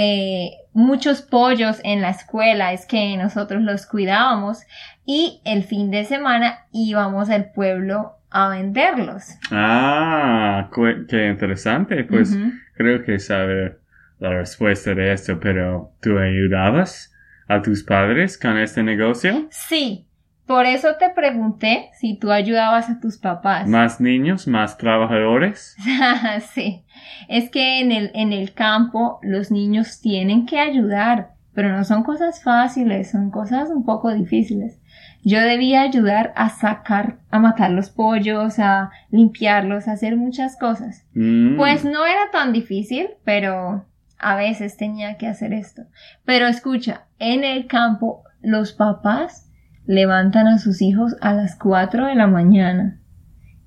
eh, 0.00 0.50
muchos 0.72 1.22
pollos 1.22 1.80
en 1.82 2.00
la 2.00 2.10
escuela, 2.10 2.72
es 2.72 2.86
que 2.86 3.16
nosotros 3.16 3.62
los 3.62 3.84
cuidábamos 3.84 4.62
y 5.04 5.40
el 5.44 5.64
fin 5.64 5.90
de 5.90 6.04
semana 6.04 6.66
íbamos 6.70 7.30
al 7.30 7.50
pueblo 7.50 8.14
a 8.30 8.48
venderlos. 8.50 9.24
Ah, 9.50 10.70
qué 11.08 11.28
interesante. 11.28 12.04
Pues 12.04 12.38
creo 12.76 13.02
que 13.04 13.18
sabe 13.18 13.78
la 14.20 14.30
respuesta 14.30 14.94
de 14.94 15.12
esto, 15.12 15.40
pero 15.40 15.92
¿tú 16.00 16.18
ayudabas 16.18 17.12
a 17.48 17.62
tus 17.62 17.82
padres 17.82 18.38
con 18.38 18.58
este 18.58 18.82
negocio? 18.82 19.48
Sí, 19.50 20.07
por 20.48 20.64
eso 20.64 20.96
te 20.98 21.10
pregunté 21.10 21.90
si 21.92 22.18
tú 22.18 22.32
ayudabas 22.32 22.88
a 22.88 22.98
tus 22.98 23.18
papás. 23.18 23.68
¿Más 23.68 24.00
niños, 24.00 24.48
más 24.48 24.78
trabajadores? 24.78 25.76
sí, 26.54 26.82
es 27.28 27.50
que 27.50 27.80
en 27.80 27.92
el, 27.92 28.10
en 28.14 28.32
el 28.32 28.54
campo 28.54 29.20
los 29.22 29.50
niños 29.50 30.00
tienen 30.00 30.46
que 30.46 30.58
ayudar, 30.58 31.32
pero 31.52 31.70
no 31.76 31.84
son 31.84 32.02
cosas 32.02 32.42
fáciles, 32.42 33.10
son 33.10 33.30
cosas 33.30 33.68
un 33.68 33.84
poco 33.84 34.12
difíciles. 34.12 34.80
Yo 35.22 35.40
debía 35.40 35.82
ayudar 35.82 36.32
a 36.34 36.48
sacar, 36.48 37.18
a 37.30 37.38
matar 37.38 37.72
los 37.72 37.90
pollos, 37.90 38.58
a 38.58 38.90
limpiarlos, 39.10 39.86
a 39.86 39.92
hacer 39.92 40.16
muchas 40.16 40.56
cosas. 40.56 41.04
Mm. 41.12 41.56
Pues 41.58 41.84
no 41.84 42.06
era 42.06 42.30
tan 42.32 42.54
difícil, 42.54 43.10
pero 43.24 43.84
a 44.18 44.36
veces 44.36 44.78
tenía 44.78 45.18
que 45.18 45.26
hacer 45.26 45.52
esto. 45.52 45.82
Pero 46.24 46.46
escucha, 46.46 47.02
en 47.18 47.44
el 47.44 47.66
campo 47.66 48.22
los 48.40 48.72
papás 48.72 49.47
levantan 49.88 50.46
a 50.46 50.58
sus 50.58 50.82
hijos 50.82 51.16
a 51.22 51.32
las 51.32 51.56
4 51.56 52.06
de 52.06 52.14
la 52.14 52.26
mañana 52.26 53.00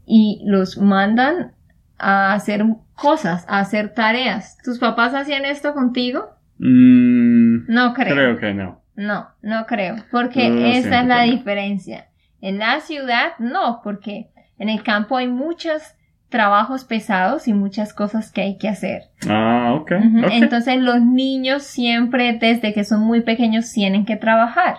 y 0.05 0.41
los 0.45 0.77
mandan 0.77 1.53
a 1.97 2.33
hacer 2.33 2.63
cosas, 2.93 3.43
a 3.49 3.59
hacer 3.59 3.93
tareas. 3.95 4.55
¿Tus 4.63 4.77
papás 4.77 5.15
hacían 5.15 5.45
esto 5.45 5.73
contigo? 5.73 6.29
Mm, 6.59 7.65
No 7.67 7.93
creo. 7.95 8.13
creo 8.15 8.37
que 8.39 8.53
no. 8.53 8.81
No, 8.95 9.29
no 9.41 9.65
creo, 9.65 9.95
porque 10.11 10.77
esa 10.77 11.01
es 11.01 11.07
la 11.07 11.23
diferencia. 11.23 12.05
En 12.39 12.59
la 12.59 12.81
ciudad, 12.81 13.31
no, 13.39 13.81
porque 13.83 14.29
en 14.59 14.69
el 14.69 14.83
campo 14.83 15.17
hay 15.17 15.27
muchos 15.27 15.81
trabajos 16.29 16.85
pesados 16.85 17.47
y 17.47 17.53
muchas 17.53 17.93
cosas 17.95 18.31
que 18.31 18.41
hay 18.41 18.57
que 18.59 18.69
hacer. 18.69 19.03
Ah, 19.27 19.73
ok. 19.73 19.91
Ujú, 19.91 20.19
ok. 20.19 20.31
Entonces 20.33 20.79
los 20.79 21.01
niños 21.01 21.63
siempre, 21.63 22.37
desde 22.39 22.73
que 22.73 22.83
son 22.83 23.01
muy 23.01 23.21
pequeños, 23.21 23.71
tienen 23.73 24.05
que 24.05 24.17
trabajar, 24.17 24.77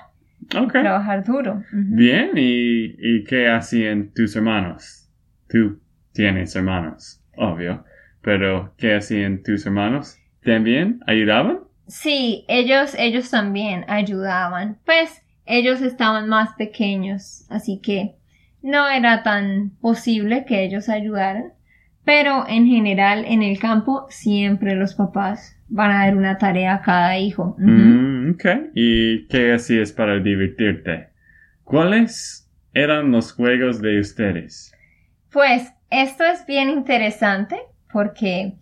Trabajar 0.53 1.25
duro. 1.25 1.63
Bien, 1.73 2.31
¿y, 2.37 2.95
¿y 2.99 3.25
qué 3.25 3.49
hacían 3.49 4.13
tus 4.15 4.37
hermanos? 4.37 5.09
Tú 5.49 5.81
tienes 6.13 6.55
hermanos, 6.55 7.23
obvio, 7.37 7.85
pero 8.21 8.75
¿qué 8.77 8.95
hacían 8.95 9.43
tus 9.43 9.67
hermanos? 9.67 10.19
¿También 10.45 11.01
ayudaban? 11.07 11.61
Sí, 11.87 12.45
ellos, 12.49 12.95
ellos 12.99 13.31
también 13.31 13.85
ayudaban. 13.89 14.79
Pues 14.85 15.23
ellos 15.47 15.81
estaban 15.83 16.29
más 16.29 16.55
pequeños, 16.55 17.47
así 17.51 17.81
que 17.83 18.17
no 18.63 18.89
era 18.89 19.23
tan 19.23 19.71
posible 19.81 20.45
que 20.47 20.65
ellos 20.65 20.89
ayudaran. 20.89 21.53
Pero 22.05 22.49
en 22.49 22.67
general, 22.67 23.25
en 23.27 23.43
el 23.43 23.59
campo, 23.59 24.07
siempre 24.09 24.75
los 24.75 24.95
papás 24.95 25.57
van 25.73 25.91
a 25.91 26.05
dar 26.05 26.17
una 26.17 26.37
tarea 26.37 26.75
a 26.75 26.83
cada 26.83 27.19
hijo. 27.19 27.57
Mm, 27.59 28.33
ok. 28.33 28.45
¿Y 28.75 29.27
qué 29.29 29.55
hacías 29.55 29.91
para 29.91 30.19
divertirte? 30.19 31.09
¿Cuáles 31.65 32.51
eran 32.75 33.11
los 33.11 33.33
juegos 33.33 33.81
de 33.81 33.99
ustedes? 33.99 34.73
Pues 35.31 35.73
esto 35.91 36.25
es 36.25 36.45
bien 36.47 36.69
interesante 36.69 37.57
porque 37.91 38.55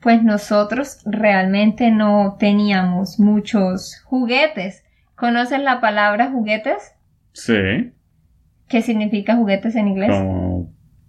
pues 0.00 0.22
nosotros 0.22 1.00
realmente 1.04 1.90
no 1.90 2.36
teníamos 2.38 3.20
muchos 3.20 4.00
juguetes. 4.04 4.82
¿Conocen 5.14 5.64
la 5.64 5.80
palabra 5.80 6.30
juguetes? 6.30 6.94
Sí, 7.32 7.92
¿Qué 8.68 8.82
significa 8.82 9.36
juguetes 9.36 9.76
en 9.76 9.88
inglés? 9.88 10.10
como 10.10 10.45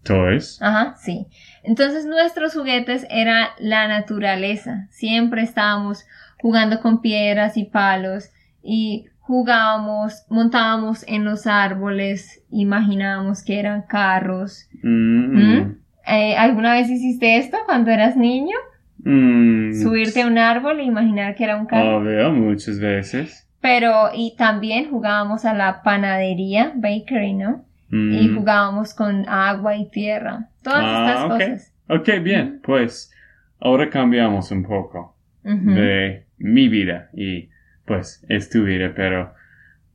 toys. 0.07 0.57
Ajá, 0.61 0.95
sí. 0.97 1.27
Entonces 1.63 2.05
nuestros 2.05 2.53
juguetes 2.53 3.05
era 3.09 3.49
la 3.59 3.87
naturaleza. 3.87 4.87
Siempre 4.89 5.41
estábamos 5.43 6.05
jugando 6.39 6.79
con 6.79 7.01
piedras 7.01 7.57
y 7.57 7.65
palos 7.65 8.29
y 8.63 9.05
jugábamos, 9.19 10.25
montábamos 10.29 11.03
en 11.07 11.25
los 11.25 11.47
árboles, 11.47 12.43
imaginábamos 12.49 13.43
que 13.43 13.59
eran 13.59 13.81
carros. 13.81 14.69
Mm, 14.81 15.37
¿Mm? 15.37 15.77
Eh, 16.07 16.37
¿Alguna 16.37 16.73
vez 16.73 16.89
hiciste 16.89 17.37
esto 17.37 17.57
cuando 17.65 17.91
eras 17.91 18.15
niño? 18.15 18.55
mm, 18.99 19.73
Subirte 19.83 20.21
a 20.21 20.27
un 20.27 20.37
árbol 20.37 20.79
e 20.79 20.83
imaginar 20.83 21.35
que 21.35 21.43
era 21.43 21.57
un 21.57 21.65
carro. 21.65 21.97
Obvio, 21.97 22.31
muchas 22.31 22.79
veces. 22.79 23.47
Pero, 23.59 24.09
y 24.13 24.35
también 24.37 24.89
jugábamos 24.89 25.43
a 25.43 25.53
la 25.53 25.81
panadería, 25.83 26.71
bakery, 26.75 27.33
¿no? 27.33 27.65
Mm. 27.89 28.11
Y 28.13 28.35
jugábamos 28.35 28.93
con 28.93 29.27
agua 29.29 29.75
y 29.77 29.89
tierra. 29.89 30.49
Todas 30.61 30.83
Ah, 30.83 31.05
estas 31.07 31.23
ok. 31.23 31.31
cosas. 31.31 31.73
Ok, 31.89 32.23
bien, 32.23 32.59
pues 32.63 33.11
ahora 33.59 33.89
cambiamos 33.89 34.51
un 34.51 34.63
poco 34.63 35.15
de 35.43 36.25
mi 36.37 36.67
vida 36.67 37.09
y 37.13 37.49
pues 37.85 38.25
es 38.27 38.49
tu 38.49 38.63
vida, 38.65 38.91
pero 38.93 39.33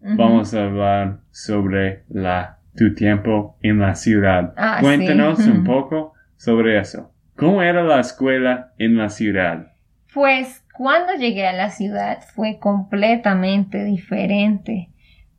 vamos 0.00 0.55
a 0.55 0.64
hablar 0.64 1.18
sobre 1.31 2.05
la 2.09 2.59
tu 2.74 2.94
tiempo 2.94 3.59
en 3.62 3.78
la 3.81 3.94
ciudad. 3.94 4.55
Ah, 4.57 4.78
Cuéntanos 4.81 5.40
sí. 5.40 5.50
un 5.50 5.64
poco 5.64 6.14
sobre 6.37 6.78
eso. 6.81 7.12
¿Cómo 7.37 7.61
era 7.62 7.83
la 7.83 8.00
escuela 8.00 8.72
en 8.78 8.96
la 8.96 9.11
ciudad? 9.11 9.72
Pues 10.14 10.64
cuando 10.72 11.12
llegué 11.14 11.46
a 11.46 11.52
la 11.52 11.68
ciudad 11.68 12.20
fue 12.35 12.59
completamente 12.59 13.85
diferente 13.85 14.88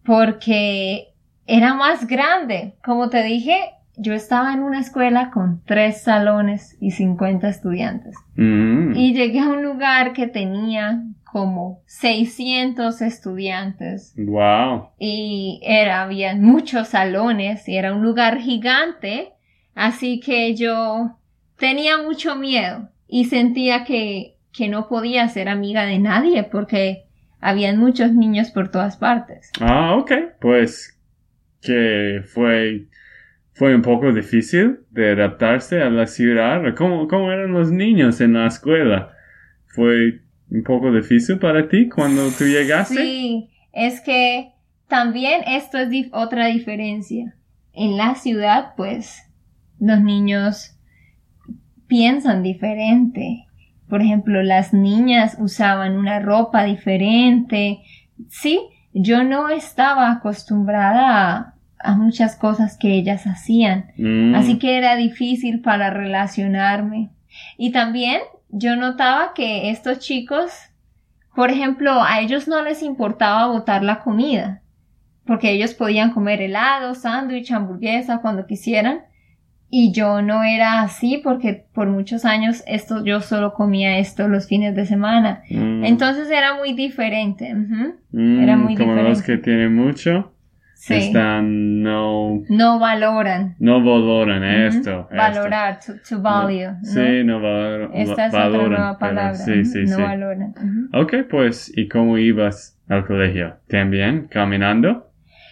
porque 0.06 1.12
era 1.58 1.74
más 1.74 2.08
grande. 2.08 2.76
Como 2.84 3.10
te 3.10 3.24
dije, 3.24 3.56
yo 3.98 4.13
estaba 4.13 4.54
en 4.54 4.62
una 4.63 4.80
escuela 4.80 5.30
con 5.32 5.62
tres 5.66 6.02
salones 6.04 6.76
y 6.80 6.92
50 6.92 7.48
estudiantes. 7.50 8.16
Mm, 8.36 8.96
Y 8.96 9.13
llegué 9.13 9.39
a 9.39 9.50
un 9.50 9.63
lugar 9.63 10.13
que 10.13 10.28
tenía 10.28 11.04
como 11.26 11.82
600 11.88 13.02
estudiantes 13.02 14.13
Wow. 14.18 14.89
y 15.00 15.60
era, 15.63 16.04
había 16.04 16.36
muchos 16.36 16.89
salones 16.89 17.68
y 17.68 17.76
era 17.76 17.94
un 17.94 18.04
lugar 18.04 18.38
gigante, 18.38 19.34
así 19.74 20.20
que 20.20 20.54
yo 20.56 21.18
tenía 21.58 21.98
mucho 21.98 22.36
miedo 22.36 22.89
y 23.08 23.26
sentía 23.26 23.84
que, 23.84 24.36
que 24.52 24.70
no 24.70 24.88
podía 24.88 25.28
ser 25.28 25.50
amiga 25.50 25.86
de 25.86 25.98
nadie 26.00 26.44
porque 26.44 27.06
habían 27.42 27.78
muchos 27.80 28.12
niños 28.13 28.52
por 28.52 28.70
todas 28.70 28.98
partes. 28.98 29.52
Ah, 29.60 29.96
ok. 29.98 30.12
Pues 30.39 31.00
que 31.63 32.21
fue 32.26 32.88
fue 33.54 33.76
un 33.76 33.82
poco 33.82 34.12
difícil 34.12 34.80
de 34.89 35.12
adaptarse 35.12 35.82
a 35.82 35.89
la 35.89 36.08
ciudad. 36.08 36.62
¿Cómo, 36.76 37.08
cómo 37.08 37.32
eran 37.32 37.54
los 37.54 37.71
niños 37.71 38.19
en 38.19 38.34
la 38.34 38.47
escuela? 38.47 39.13
¿Fue 39.67 40.21
un 40.49 40.63
poco 40.63 40.91
difícil 40.91 41.38
para 41.38 41.67
ti 41.67 41.88
cuando 41.88 42.30
tú 42.32 42.45
llegaste? 42.45 42.95
Sí, 42.95 43.49
es 43.71 44.02
que 44.02 44.54
también 44.88 45.41
esto 45.47 45.78
es 45.78 45.89
otra 46.12 46.47
diferencia. 46.47 47.36
En 47.73 47.97
la 47.97 48.15
ciudad, 48.15 48.73
pues, 48.76 49.23
los 49.80 50.02
niños 50.02 50.76
piensan 51.88 52.41
diferente. 52.41 53.45
Por 53.88 54.02
ejemplo, 54.02 54.41
las 54.41 54.73
niñas 54.73 55.38
usaban 55.39 55.95
una 55.95 56.19
ropa 56.19 56.63
diferente. 56.63 57.80
Sí, 58.30 58.60
yo 58.93 59.23
no 59.23 59.49
estaba 59.49 60.12
acostumbrada 60.12 61.53
a, 61.84 61.96
muchas 61.96 62.36
cosas 62.36 62.78
que 62.78 62.93
ellas 62.93 63.26
hacían. 63.28 63.91
Mm, 63.98 64.36
Así 64.36 64.58
que 64.60 64.78
era 64.78 64.96
difícil 64.96 65.62
para 65.62 65.89
relacionarme. 65.89 67.10
Y 67.58 67.72
también 67.72 68.22
yo 68.50 68.76
notaba 68.76 69.34
que 69.34 69.69
estos 69.69 70.00
chicos, 70.00 70.52
por 71.36 71.50
ejemplo, 71.50 72.02
a 72.04 72.19
ellos 72.22 72.48
no 72.48 72.62
les 72.62 72.84
importaba 72.84 73.48
botar 73.48 73.84
la 73.84 74.00
comida, 74.00 74.62
porque 75.26 75.52
ellos 75.52 75.74
podían 75.74 76.12
comer 76.12 76.41
helado, 76.41 76.93
sándwich, 76.96 77.52
hamburguesa 77.52 78.19
cuando 78.19 78.46
quisieran. 78.46 79.02
y 79.76 79.91
yo 79.91 80.22
no 80.22 80.43
era 80.43 80.82
así 80.82 81.19
porque 81.24 81.65
por 81.74 81.88
muchos 81.88 82.26
años 82.26 82.62
esto 82.67 83.04
yo 83.04 83.22
solo 83.22 83.54
comía 83.56 83.98
esto 83.98 84.28
los 84.28 84.46
fines 84.48 84.76
de 84.76 84.86
semana. 84.86 85.41
Mm, 85.50 85.84
Entonces 85.86 86.30
era 86.30 86.54
muy 86.56 86.74
diferente. 86.74 87.52
mm, 87.56 88.43
era 88.43 88.56
muy 88.56 88.76
como 88.76 88.93
los 88.93 89.24
que 89.24 89.38
tienen 89.39 89.76
mucho, 89.76 90.33
Sí. 90.86 90.96
están 90.96 91.82
no, 91.82 92.41
No 92.50 92.78
valoran. 92.78 93.56
no 93.60 93.82
valoran 93.82 94.43
esto. 94.43 95.08
esto. 95.08 95.08
Valorar, 95.15 95.80
to, 95.80 95.93
to 96.10 96.22
value. 96.22 96.72
¿no? 96.72 96.84
Sí, 96.84 97.24
no 97.24 97.39
valor- 97.39 97.91
Esta 97.93 98.26
es 98.26 98.34
valoran. 98.34 98.65
otra 98.65 98.78
nueva 98.80 98.98
pero 99.00 99.10
palabra. 99.12 99.36
Sí, 99.36 99.62
no 99.86 99.96
sí. 99.96 100.02
valoran. 100.02 100.54
ujú. 100.91 101.02
Ok, 101.04 101.13
pues, 101.30 101.72
¿y 101.78 101.88
cómo 101.88 102.17
ibas 102.17 102.78
al 102.89 103.06
colegio? 103.08 103.56
¿También 103.69 104.28
caminando? 104.30 105.10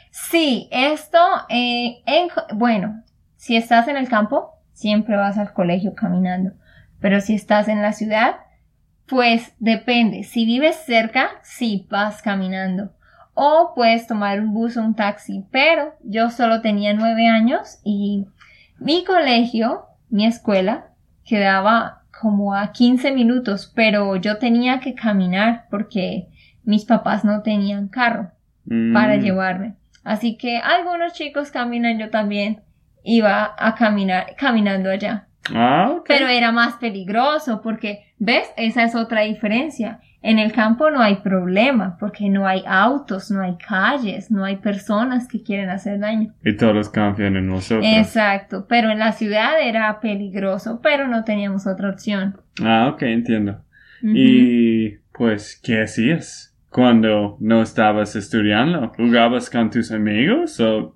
Sí, 0.10 0.68
esto, 0.70 1.18
eh, 1.48 2.02
en, 2.06 2.28
bueno, 2.58 3.02
si 3.38 3.56
estás 3.56 3.88
en 3.88 3.96
el 3.96 4.10
campo, 4.10 4.50
siempre 4.74 5.16
vas 5.16 5.38
al 5.38 5.54
colegio 5.54 5.94
caminando. 5.96 6.52
Pero 7.00 7.22
si 7.22 7.36
estás 7.36 7.70
en 7.70 7.82
la 7.82 7.94
ciudad, 7.94 8.36
pues 9.08 9.56
depende. 9.60 10.24
Si 10.24 10.46
vives 10.46 10.76
cerca, 10.86 11.30
sí 11.44 11.88
vas 11.90 12.22
caminando. 12.22 12.92
O 13.44 13.74
puedes 13.74 14.06
tomar 14.06 14.40
un 14.40 14.54
bus 14.54 14.78
o 14.78 14.82
un 14.82 14.94
taxi. 14.96 15.46
Pero 15.52 15.96
yo 16.04 16.30
solo 16.30 16.62
tenía 16.62 16.94
nueve 16.94 17.28
años 17.28 17.80
y 17.84 18.26
mi 18.80 19.04
colegio, 19.04 19.86
mi 20.10 20.26
escuela, 20.26 20.92
quedaba 21.26 22.04
como 22.22 22.54
a 22.54 22.72
15 22.72 23.12
minutos, 23.12 23.72
pero 23.74 24.16
yo 24.18 24.38
tenía 24.38 24.80
que 24.80 24.94
caminar 24.94 25.66
porque 25.72 26.28
mis 26.64 26.86
papás 26.86 27.26
no 27.26 27.42
tenían 27.42 27.88
carro 27.88 28.32
Mm, 28.66 28.94
para 28.94 29.16
llevarme. 29.18 29.76
Así 30.04 30.38
que 30.38 30.58
algunos 30.58 31.14
chicos 31.14 31.52
caminan, 31.52 32.00
yo 32.00 32.10
también 32.10 32.62
iba 33.04 33.56
a 33.58 33.76
caminar, 33.76 34.36
caminando 34.38 34.90
allá. 34.90 35.28
Ah, 35.54 35.92
ok. 35.98 36.06
Pero 36.08 36.28
era 36.28 36.52
más 36.52 36.76
peligroso 36.76 37.62
porque, 37.62 38.06
¿ves? 38.18 38.52
Esa 38.58 38.84
es 38.84 38.96
otra 38.96 39.22
diferencia. 39.22 40.00
En 40.24 40.38
el 40.38 40.52
campo 40.52 40.92
no 40.92 41.02
hay 41.02 41.16
problema 41.16 41.98
porque 42.00 42.30
no 42.30 42.46
hay 42.46 42.64
autos, 42.68 43.32
no 43.32 43.42
hay 43.42 43.58
calles, 43.58 44.30
no 44.30 44.44
hay 44.46 44.58
personas 44.58 45.28
que 45.28 45.42
quieren 45.42 45.70
hacer 45.70 46.00
daño. 46.00 46.34
Y 46.44 46.56
todos 46.56 46.90
confían 46.90 47.38
en 47.38 47.48
nosotros. 47.48 47.86
Exacto, 47.88 48.68
pero 48.70 48.92
en 48.92 49.00
la 49.00 49.14
ciudad 49.14 49.60
era 49.60 50.00
peligroso, 50.00 50.80
pero 50.84 51.08
no 51.08 51.24
teníamos 51.24 51.66
otra 51.66 51.90
opción. 51.90 52.38
Ah, 52.62 52.92
ok, 52.94 53.02
entiendo. 53.04 53.64
Y 54.04 54.98
pues, 55.12 55.60
¿qué 55.62 55.82
hacías 55.82 56.56
cuando 56.70 57.38
no 57.40 57.62
estabas 57.62 58.16
estudiando? 58.16 58.92
¿Jugabas 58.96 59.50
con 59.50 59.70
tus 59.70 59.92
amigos 59.92 60.60
o 60.60 60.96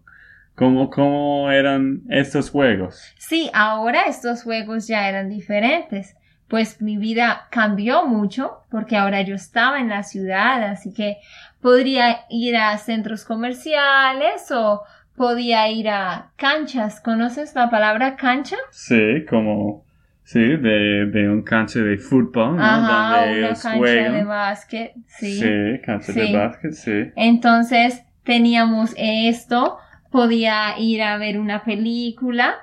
cómo, 0.56 0.90
cómo 0.90 1.52
eran 1.52 2.02
estos 2.10 2.50
juegos? 2.50 3.14
Sí, 3.18 3.50
ahora 3.54 4.04
estos 4.08 4.44
juegos 4.44 4.88
ya 4.88 5.10
eran 5.10 5.30
diferentes, 5.30 6.16
pues 6.48 6.82
mi 6.82 6.98
vida 6.98 7.48
cambió 7.50 8.06
mucho 8.06 8.60
porque 8.70 8.96
ahora 8.98 9.22
yo 9.22 9.36
estaba 9.36 9.80
en 9.80 9.90
la 9.90 10.04
ciudad, 10.04 10.64
así 10.64 10.94
que 10.94 11.18
podría 11.62 12.20
ir 12.30 12.56
a 12.58 12.78
centros 12.78 13.26
comerciales 13.26 14.52
o 14.52 14.84
podía 15.16 15.70
ir 15.70 15.90
a 15.90 16.32
canchas. 16.36 17.00
¿Conoces 17.02 17.56
la 17.56 17.70
palabra 17.70 18.16
cancha? 18.16 18.58
Sí, 18.70 19.26
como, 19.30 19.84
sí, 20.24 20.40
de, 20.40 21.06
de 21.08 21.30
un 21.30 21.42
cancha 21.42 21.80
de 21.80 21.98
fútbol, 21.98 22.58
¿no? 22.58 22.64
Ajá, 22.64 23.22
Donde 23.22 23.40
una 23.40 23.48
ellos 23.48 23.62
cancha 23.64 23.78
juegan. 23.78 24.14
de 24.14 24.24
básquet, 24.24 24.94
sí. 25.08 25.40
Sí, 25.40 25.82
cancha 25.86 26.14
Sí. 26.14 26.20
de 26.20 26.38
básquet, 26.38 26.72
sí. 26.74 27.12
Entonces 27.16 28.04
teníamos 28.24 28.94
esto, 28.98 29.78
podía 30.12 30.78
ir 30.78 31.02
a 31.02 31.18
ver 31.18 31.40
una 31.40 31.64
película, 31.64 32.56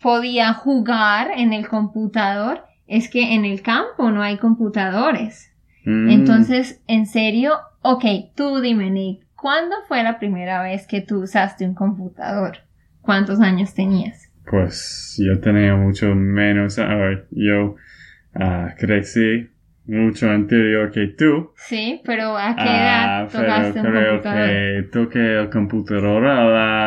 podía 0.00 0.52
jugar 0.52 1.30
en 1.36 1.52
el 1.52 1.66
computador. 1.68 2.64
Es 2.86 3.08
que 3.08 3.34
en 3.34 3.44
el 3.44 3.62
campo 3.62 4.10
no 4.10 4.22
hay 4.22 4.36
computadores. 4.38 5.52
Mm, 5.84 6.10
Entonces, 6.10 6.82
en 6.86 7.06
serio, 7.06 7.54
ok, 7.82 8.04
tú 8.36 8.60
dime, 8.60 8.90
Nick, 8.90 9.24
¿cuándo 9.34 9.76
fue 9.88 10.02
la 10.02 10.18
primera 10.18 10.62
vez 10.62 10.86
que 10.86 11.00
tú 11.00 11.22
usaste 11.22 11.66
un 11.66 11.74
computador? 11.74 12.58
¿Cuántos 13.00 13.40
años 13.40 13.74
tenías? 13.74 14.30
Pues 14.50 15.18
yo 15.18 15.40
tenía 15.40 15.74
mucho 15.74 16.14
menos, 16.14 16.78
a 16.78 16.94
ver, 16.94 17.26
yo 17.30 17.76
ah, 18.34 18.74
crecí 18.78 19.48
mucho 19.86 20.30
anterior 20.30 20.90
que 20.90 21.08
tú. 21.08 21.52
Sí, 21.56 22.00
pero 22.04 22.36
¿a 22.36 22.54
qué 22.54 22.62
Ah, 22.62 23.26
edad 23.26 23.28
pero 23.32 23.44
tocaste 23.44 23.80
un 23.80 23.86
creo 23.86 24.10
computador? 24.12 24.48
que 24.48 24.88
toqué 24.92 25.38
el 25.40 25.50
computador 25.50 26.26
a 26.26 26.44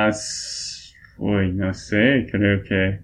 las, 0.08 0.96
uy, 1.18 1.52
no 1.54 1.74
sé, 1.74 2.28
creo 2.32 2.64
que 2.64 3.00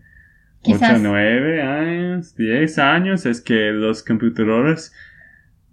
Quizás- 0.63 0.91
8, 0.91 0.99
9 1.01 1.61
años, 1.61 2.35
10 2.35 2.79
años, 2.79 3.25
es 3.25 3.41
que 3.41 3.71
los 3.71 4.03
computadores 4.03 4.93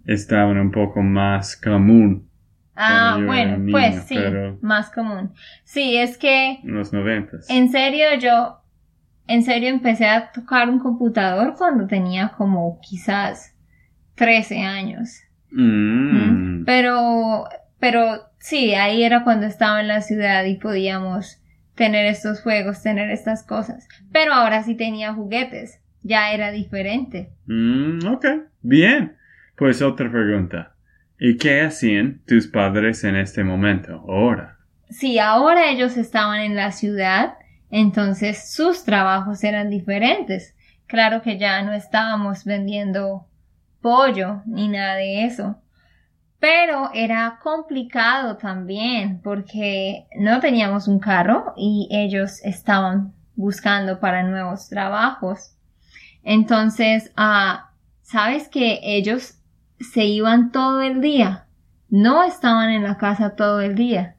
estaban 0.05 0.57
un 0.57 0.71
poco 0.71 1.01
más 1.01 1.55
común 1.55 2.27
Ah, 2.75 3.19
bueno, 3.23 3.57
niño, 3.57 3.71
pues 3.71 4.03
sí, 4.05 4.17
más 4.61 4.89
común. 4.91 5.33
Sí, 5.63 5.97
es 5.97 6.17
que 6.17 6.53
en 6.63 6.73
los 6.73 6.93
90. 6.93 7.37
En 7.49 7.69
serio, 7.69 8.05
yo, 8.19 8.61
en 9.27 9.43
serio 9.43 9.69
empecé 9.69 10.07
a 10.07 10.31
tocar 10.31 10.69
un 10.69 10.79
computador 10.79 11.55
cuando 11.57 11.85
tenía 11.85 12.29
como 12.29 12.79
quizás 12.81 13.55
13 14.15 14.61
años. 14.61 15.19
Mm. 15.51 16.63
Pero, 16.65 17.45
pero 17.79 18.29
sí, 18.39 18.73
ahí 18.73 19.03
era 19.03 19.23
cuando 19.23 19.45
estaba 19.47 19.81
en 19.81 19.89
la 19.89 20.01
ciudad 20.01 20.45
y 20.45 20.55
podíamos 20.55 21.40
tener 21.75 22.05
estos 22.05 22.41
juegos, 22.41 22.81
tener 22.81 23.09
estas 23.09 23.43
cosas. 23.43 23.87
Pero 24.11 24.33
ahora 24.33 24.63
sí 24.63 24.75
tenía 24.75 25.13
juguetes, 25.13 25.79
ya 26.03 26.31
era 26.31 26.51
diferente. 26.51 27.29
Mm, 27.47 28.05
ok, 28.07 28.25
bien. 28.61 29.17
Pues 29.55 29.81
otra 29.81 30.11
pregunta. 30.11 30.73
¿Y 31.19 31.37
qué 31.37 31.61
hacían 31.61 32.21
tus 32.25 32.47
padres 32.47 33.03
en 33.03 33.15
este 33.15 33.43
momento, 33.43 34.03
ahora? 34.07 34.57
Sí, 34.89 35.19
ahora 35.19 35.69
ellos 35.69 35.95
estaban 35.95 36.41
en 36.41 36.55
la 36.55 36.71
ciudad, 36.71 37.35
entonces 37.69 38.51
sus 38.51 38.83
trabajos 38.83 39.43
eran 39.43 39.69
diferentes. 39.69 40.55
Claro 40.87 41.21
que 41.21 41.37
ya 41.37 41.61
no 41.61 41.73
estábamos 41.73 42.43
vendiendo 42.43 43.27
pollo 43.81 44.41
ni 44.45 44.67
nada 44.67 44.95
de 44.95 45.25
eso. 45.25 45.60
Pero 46.41 46.89
era 46.91 47.39
complicado 47.43 48.35
también 48.35 49.21
porque 49.21 50.07
no 50.17 50.39
teníamos 50.39 50.87
un 50.87 50.97
carro 50.97 51.53
y 51.55 51.87
ellos 51.91 52.43
estaban 52.43 53.13
buscando 53.35 53.99
para 53.99 54.23
nuevos 54.23 54.67
trabajos. 54.67 55.55
Entonces, 56.23 57.11
ah, 57.15 57.69
sabes 58.01 58.49
que 58.49 58.79
ellos 58.81 59.35
se 59.79 60.05
iban 60.05 60.51
todo 60.51 60.81
el 60.81 60.99
día. 60.99 61.45
No 61.89 62.23
estaban 62.23 62.71
en 62.71 62.81
la 62.81 62.97
casa 62.97 63.35
todo 63.35 63.61
el 63.61 63.75
día. 63.75 64.15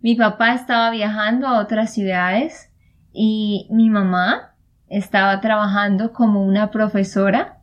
Mi 0.00 0.14
papá 0.14 0.54
estaba 0.54 0.90
viajando 0.90 1.48
a 1.48 1.58
otras 1.58 1.92
ciudades 1.92 2.70
y 3.12 3.66
mi 3.72 3.90
mamá 3.90 4.54
estaba 4.86 5.40
trabajando 5.40 6.12
como 6.12 6.44
una 6.44 6.70
profesora, 6.70 7.58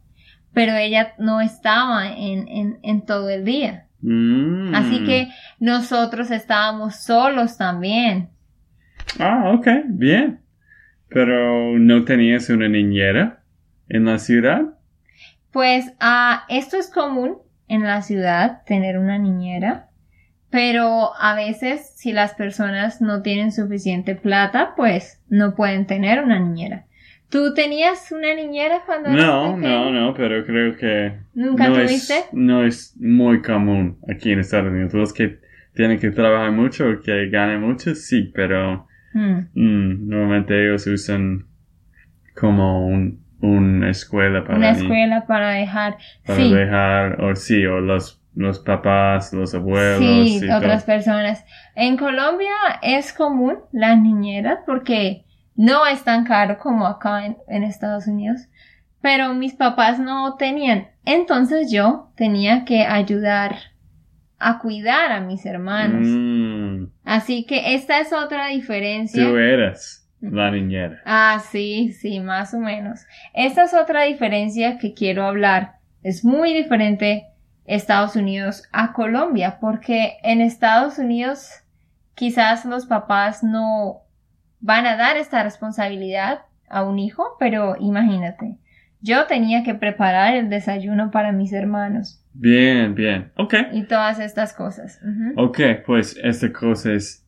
pero 0.51 0.73
ella 0.75 1.13
no 1.17 1.39
estaba 1.39 2.09
en, 2.09 2.49
en, 2.49 2.79
en 2.83 3.05
todo 3.05 3.29
el 3.29 3.45
día. 3.45 3.87
Mm. 4.01 4.73
Así 4.75 5.03
que 5.03 5.29
nosotros 5.59 6.31
estábamos 6.31 7.03
solos 7.03 7.57
también. 7.57 8.29
Ah, 9.19 9.51
ok, 9.53 9.67
bien. 9.87 10.41
Pero 11.09 11.77
¿no 11.77 12.05
tenías 12.05 12.49
una 12.49 12.69
niñera 12.69 13.43
en 13.89 14.05
la 14.05 14.17
ciudad? 14.17 14.61
Pues 15.51 15.93
ah, 15.99 16.45
esto 16.47 16.77
es 16.77 16.89
común 16.89 17.37
en 17.67 17.83
la 17.83 18.01
ciudad, 18.01 18.63
tener 18.65 18.97
una 18.97 19.17
niñera, 19.17 19.89
pero 20.49 21.11
a 21.17 21.35
veces 21.35 21.93
si 21.95 22.11
las 22.13 22.33
personas 22.33 23.01
no 23.01 23.21
tienen 23.21 23.51
suficiente 23.51 24.15
plata, 24.15 24.73
pues 24.75 25.21
no 25.29 25.55
pueden 25.55 25.85
tener 25.87 26.23
una 26.23 26.39
niñera. 26.39 26.85
¿Tú 27.31 27.53
tenías 27.53 28.11
una 28.11 28.33
niñera 28.35 28.81
cuando 28.85 29.09
eras 29.09 29.25
No, 29.25 29.55
pequeño? 29.55 29.69
no, 29.69 29.91
no, 29.91 30.13
pero 30.13 30.45
creo 30.45 30.75
que 30.75 31.13
¿Nunca 31.33 31.69
no 31.69 31.75
tuviste? 31.75 32.13
es, 32.19 32.29
no 32.33 32.63
es 32.65 32.95
muy 32.99 33.41
común 33.41 33.97
aquí 34.09 34.31
en 34.31 34.39
Estados 34.39 34.69
Unidos. 34.71 34.93
Los 34.93 35.13
que 35.13 35.39
tienen 35.73 35.97
que 35.99 36.11
trabajar 36.11 36.51
mucho 36.51 36.89
o 36.89 36.99
que 37.01 37.29
ganan 37.29 37.61
mucho, 37.61 37.95
sí, 37.95 38.31
pero 38.35 38.87
Hmm. 39.13 39.47
mm, 39.55 40.07
normalmente 40.09 40.53
ellos 40.67 40.87
usan 40.87 41.45
como 42.35 42.87
un, 42.87 43.23
una 43.41 43.89
escuela 43.89 44.43
para, 44.43 44.57
Una 44.57 44.71
escuela 44.71 45.25
para 45.27 45.51
dejar. 45.51 45.97
para 46.25 46.37
sí, 46.39 46.53
dejar, 46.53 47.21
o 47.21 47.35
sí, 47.35 47.65
o 47.65 47.79
los, 47.81 48.21
los 48.35 48.59
papás, 48.59 49.33
los 49.33 49.53
abuelos. 49.53 49.99
sí, 49.99 50.39
y 50.45 50.49
otras 50.49 50.85
todo. 50.85 50.95
personas. 50.95 51.45
En 51.75 51.97
Colombia 51.97 52.53
es 52.81 53.11
común 53.13 53.57
las 53.73 53.99
niñeras 54.01 54.59
porque 54.65 55.25
no 55.55 55.85
es 55.85 56.03
tan 56.03 56.23
caro 56.25 56.57
como 56.57 56.85
acá 56.87 57.25
en, 57.25 57.37
en 57.47 57.63
Estados 57.63 58.07
Unidos. 58.07 58.47
Pero 59.01 59.33
mis 59.33 59.53
papás 59.53 59.99
no 59.99 60.35
tenían. 60.35 60.87
Entonces 61.05 61.71
yo 61.71 62.11
tenía 62.15 62.65
que 62.65 62.85
ayudar 62.85 63.55
a 64.37 64.59
cuidar 64.59 65.11
a 65.11 65.21
mis 65.21 65.45
hermanos. 65.45 66.07
Mm, 66.07 66.85
Así 67.03 67.45
que 67.45 67.75
esta 67.75 67.99
es 67.99 68.13
otra 68.13 68.47
diferencia. 68.47 69.23
tú 69.23 69.37
eras 69.37 70.07
la 70.19 70.51
niñera. 70.51 71.01
Ah, 71.05 71.41
sí, 71.51 71.93
sí, 71.93 72.19
más 72.19 72.53
o 72.53 72.59
menos. 72.59 73.01
Esta 73.33 73.63
es 73.63 73.73
otra 73.73 74.03
diferencia 74.03 74.77
que 74.77 74.93
quiero 74.93 75.25
hablar. 75.25 75.77
Es 76.03 76.23
muy 76.23 76.53
diferente 76.53 77.27
Estados 77.65 78.15
Unidos 78.15 78.63
a 78.71 78.93
Colombia, 78.93 79.57
porque 79.59 80.17
en 80.23 80.41
Estados 80.41 80.97
Unidos 80.97 81.49
quizás 82.15 82.65
los 82.65 82.85
papás 82.85 83.43
no 83.43 84.01
van 84.61 84.85
a 84.85 84.95
dar 84.95 85.17
esta 85.17 85.43
responsabilidad 85.43 86.41
a 86.69 86.83
un 86.83 86.99
hijo, 86.99 87.35
pero 87.39 87.75
imagínate, 87.79 88.57
yo 89.01 89.25
tenía 89.25 89.63
que 89.63 89.73
preparar 89.73 90.35
el 90.35 90.49
desayuno 90.49 91.11
para 91.11 91.31
mis 91.31 91.51
hermanos. 91.51 92.23
Bien, 92.33 92.95
bien. 92.95 93.31
Ok. 93.35 93.55
Y 93.73 93.83
todas 93.83 94.19
estas 94.19 94.53
cosas. 94.53 95.01
Ok, 95.35 95.59
pues 95.85 96.17
esta 96.23 96.53
cosa 96.53 96.93
es, 96.93 97.25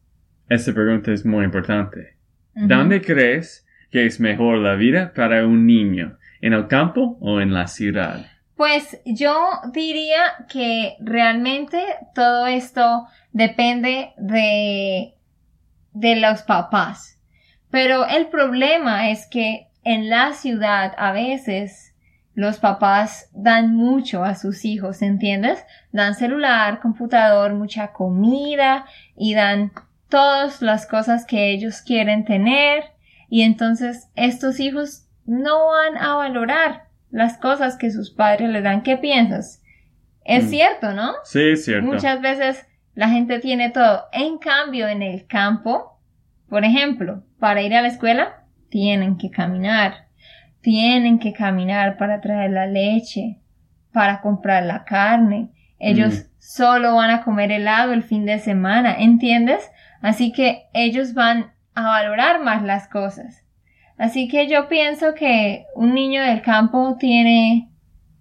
esta 0.49 0.73
pregunta 0.73 1.11
es 1.11 1.25
muy 1.25 1.43
importante. 1.43 2.15
¿Dónde 2.53 3.01
crees 3.01 3.67
que 3.89 4.05
es 4.05 4.19
mejor 4.19 4.59
la 4.59 4.75
vida 4.75 5.13
para 5.13 5.45
un 5.45 5.65
niño? 5.65 6.17
¿En 6.41 6.53
el 6.53 6.67
campo 6.67 7.17
o 7.19 7.41
en 7.41 7.53
la 7.53 7.67
ciudad? 7.67 8.27
Pues 8.55 9.01
yo 9.05 9.35
diría 9.73 10.45
que 10.47 10.95
realmente 10.99 11.81
todo 12.13 12.45
esto 12.45 13.07
depende 13.31 14.11
de, 14.17 15.15
de 15.93 16.15
los 16.17 16.43
papás. 16.43 17.19
Pero 17.73 18.05
el 18.07 18.27
problema 18.27 19.09
es 19.09 19.25
que 19.25 19.67
en 19.83 20.07
la 20.07 20.33
ciudad 20.33 20.93
a 20.95 21.12
veces 21.12 21.95
los 22.36 22.59
papás 22.59 23.31
dan 23.33 23.75
mucho 23.75 24.23
a 24.23 24.36
sus 24.36 24.63
hijos, 24.63 25.01
¿entiendes? 25.01 25.65
Dan 25.91 26.13
celular, 26.13 26.81
computador, 26.81 27.53
mucha 27.53 27.91
comida 27.91 28.86
y 29.17 29.33
dan 29.33 29.71
todas 30.07 30.62
las 30.62 30.86
cosas 30.86 31.25
que 31.25 31.49
ellos 31.49 31.81
quieren 31.81 32.25
tener 32.25 32.83
y 33.27 33.41
entonces 33.41 34.07
estos 34.15 34.59
hijos 34.59 35.07
no 35.25 35.69
van 35.69 35.97
a 35.97 36.13
valorar 36.13 36.83
las 37.09 37.39
cosas 37.39 37.75
que 37.75 37.89
sus 37.89 38.12
padres 38.12 38.49
le 38.49 38.62
dan. 38.62 38.83
¿Qué 38.83 38.97
piensas? 38.97 39.63
Es 40.25 40.45
Mm. 40.45 40.49
cierto, 40.49 40.93
¿no? 40.93 41.13
Sí, 41.23 41.41
es 41.41 41.65
cierto. 41.65 41.88
Muchas 41.88 42.21
veces 42.21 42.67
la 42.93 43.09
gente 43.09 43.39
tiene 43.39 43.71
todo. 43.71 44.03
En 44.12 44.38
cambio, 44.38 44.88
en 44.88 45.01
el 45.01 45.25
campo, 45.25 45.99
por 46.49 46.63
ejemplo, 46.65 47.23
para 47.43 47.62
ir 47.62 47.75
a 47.75 47.82
la 47.82 47.89
escuela, 47.89 48.45
tienen 48.69 49.17
que 49.17 49.29
caminar. 49.29 50.08
Tienen 50.62 51.19
que 51.19 51.34
caminar 51.34 51.97
para 51.97 52.21
traer 52.21 52.51
la 52.51 52.67
leche, 52.67 53.41
para 53.91 54.21
comprar 54.21 54.63
la 54.63 54.86
carne. 54.86 55.49
Ellos 55.77 56.13
Mm. 56.13 56.27
solo 56.39 56.95
van 56.95 57.10
a 57.10 57.21
comer 57.21 57.51
helado 57.51 57.91
el 57.91 58.01
fin 58.01 58.25
de 58.25 58.39
semana, 58.39 58.95
¿entiendes? 58.97 59.69
Así 60.01 60.32
que 60.32 60.67
ellos 60.71 61.13
van 61.13 61.51
a 61.75 61.84
valorar 61.84 62.41
más 62.41 62.63
las 62.63 62.88
cosas. 62.88 63.43
Así 63.97 64.29
que 64.29 64.47
yo 64.47 64.69
pienso 64.69 65.13
que 65.13 65.65
un 65.75 65.93
niño 65.93 66.21
del 66.23 66.41
campo 66.43 66.95
tiene 66.97 67.67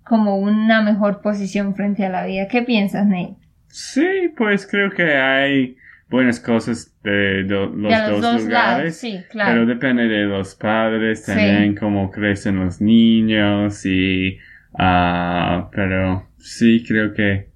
como 0.04 0.36
una 0.36 0.82
mejor 0.82 1.22
posición 1.22 1.76
frente 1.76 2.04
a 2.04 2.08
la 2.08 2.26
vida. 2.26 2.48
¿Qué 2.48 2.62
piensas, 2.62 3.06
Nate? 3.06 3.36
Sí, 3.68 4.32
pues 4.36 4.66
creo 4.66 4.90
que 4.90 5.14
hay 5.14 5.76
buenas 6.12 6.38
cosas 6.38 6.94
de, 7.02 7.42
los, 7.42 7.72
De 7.76 7.88
dos, 8.10 8.20
dos 8.22 8.42
lugares. 8.44 8.48
lados, 8.48 8.94
sí, 8.94 9.12
Pero 9.18 9.28
claro. 9.30 9.66
depende 9.66 10.04
de 10.06 10.26
los 10.26 10.54
padres 10.54 11.24
Sí. 11.24 11.32
también, 11.32 11.74
cómo 11.74 12.10
crecen 12.12 12.60
los 12.64 12.80
niños 12.80 13.84
y... 13.84 14.38
ah, 14.78 15.68
pero 15.74 16.28
sí 16.38 16.84
creo 16.86 17.12
que 17.14 17.48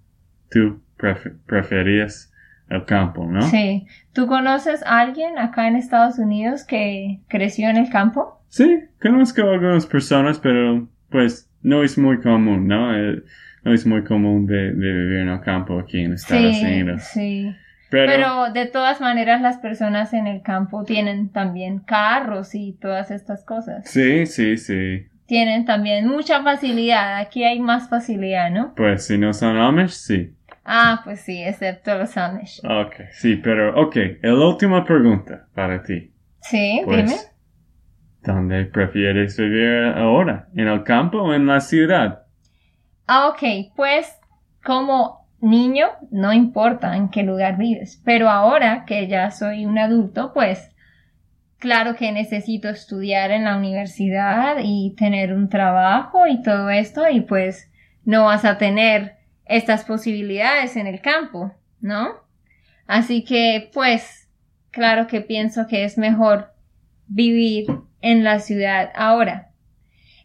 tú 0.51 0.81
pref- 0.99 1.37
preferías 1.47 2.33
el 2.69 2.85
campo, 2.85 3.25
¿no? 3.31 3.43
Sí. 3.43 3.87
¿Tú 4.13 4.27
conoces 4.27 4.83
a 4.85 5.01
alguien 5.01 5.39
acá 5.39 5.69
en 5.69 5.77
Estados 5.77 6.19
Unidos 6.19 6.65
que 6.65 7.21
creció 7.29 7.69
en 7.69 7.77
el 7.77 7.91
campo? 7.91 8.43
Sí, 8.49 8.81
conozco 9.01 9.43
a 9.43 9.53
algunas 9.53 9.87
personas, 9.87 10.39
pero 10.41 10.89
pues 11.11 11.49
no 11.63 11.83
es 11.85 11.97
muy 11.99 12.21
común, 12.21 12.67
¿no? 12.67 12.97
Eh, 12.97 13.23
no 13.65 13.73
es 13.73 13.87
muy 13.87 14.03
común 14.05 14.47
de, 14.47 14.73
de 14.73 14.93
vivir 14.93 15.19
en 15.19 15.29
el 15.29 15.41
campo 15.41 15.79
aquí 15.79 16.01
en 16.01 16.13
Estados 16.15 16.57
sí, 16.57 16.65
Unidos. 16.65 17.03
sí. 17.05 17.55
Pero, 17.91 18.13
Pero 18.13 18.53
de 18.53 18.67
todas 18.67 19.01
maneras 19.01 19.41
las 19.41 19.59
personas 19.59 20.13
en 20.13 20.27
el 20.27 20.43
campo 20.43 20.85
tienen 20.85 21.31
también 21.31 21.79
carros 21.79 22.55
y 22.55 22.73
todas 22.81 23.11
estas 23.11 23.45
cosas. 23.45 23.89
sí, 23.89 24.27
sí, 24.27 24.57
sí. 24.57 25.07
Tienen 25.27 25.65
también 25.65 26.07
mucha 26.07 26.43
facilidad. 26.43 27.17
Aquí 27.19 27.43
hay 27.45 27.59
más 27.59 27.89
facilidad, 27.89 28.51
¿no? 28.51 28.75
Pues 28.77 29.07
si 29.07 29.19
no 29.19 29.33
son 29.33 29.57
Amish, 29.57 29.91
sí. 29.91 30.33
Ah, 30.65 31.01
pues 31.05 31.21
sí, 31.21 31.43
excepto 31.43 31.97
los 31.99 32.17
Amish. 32.17 32.61
Ok, 32.65 32.95
sí, 33.13 33.37
pero 33.37 33.81
ok, 33.81 33.97
la 34.23 34.35
última 34.47 34.85
pregunta 34.85 35.47
para 35.55 35.83
ti. 35.83 36.13
Sí, 36.43 36.81
Pues, 36.85 36.97
dime. 37.07 37.17
¿Dónde 38.23 38.65
prefieres 38.67 39.37
vivir 39.37 39.85
ahora? 39.97 40.49
¿En 40.57 40.67
el 40.69 40.83
campo 40.83 41.19
o 41.23 41.35
en 41.35 41.47
la 41.47 41.61
ciudad? 41.61 42.27
Ah, 43.07 43.29
ok, 43.29 43.73
pues 43.77 44.13
como 44.65 45.26
niño 45.41 45.89
no 46.11 46.33
importa 46.33 46.97
en 46.97 47.09
qué 47.09 47.23
lugar 47.23 47.57
vives, 47.57 48.01
pero 48.05 48.29
ahora 48.29 48.85
que 48.87 49.07
ya 49.07 49.31
soy 49.31 49.67
un 49.67 49.79
adulto, 49.79 50.33
pues 50.33 50.71
claro 51.59 51.97
que 51.97 52.13
necesito 52.13 52.69
estudiar 52.69 53.31
en 53.31 53.45
la 53.45 53.57
universidad 53.57 54.57
y 54.63 54.95
tener 54.97 55.33
un 55.33 55.49
trabajo 55.49 56.27
y 56.27 56.43
todo 56.43 56.71
esto 56.71 57.09
y 57.09 57.21
pues 57.21 57.71
no 58.05 58.25
vas 58.27 58.45
a 58.45 58.59
tener 58.59 59.17
estas 59.45 59.85
posibilidades 59.85 60.77
en 60.77 60.87
el 60.87 61.01
campo, 61.01 61.53
¿no? 61.81 62.09
Así 62.87 63.25
que 63.25 63.71
pues 63.73 64.29
claro 64.71 65.07
que 65.07 65.21
pienso 65.21 65.67
que 65.67 65.85
es 65.85 65.99
mejor 65.99 66.53
vivir 67.07 67.67
en 68.01 68.25
la 68.25 68.41
ciudad 68.41 68.91
ahora. 68.95 69.51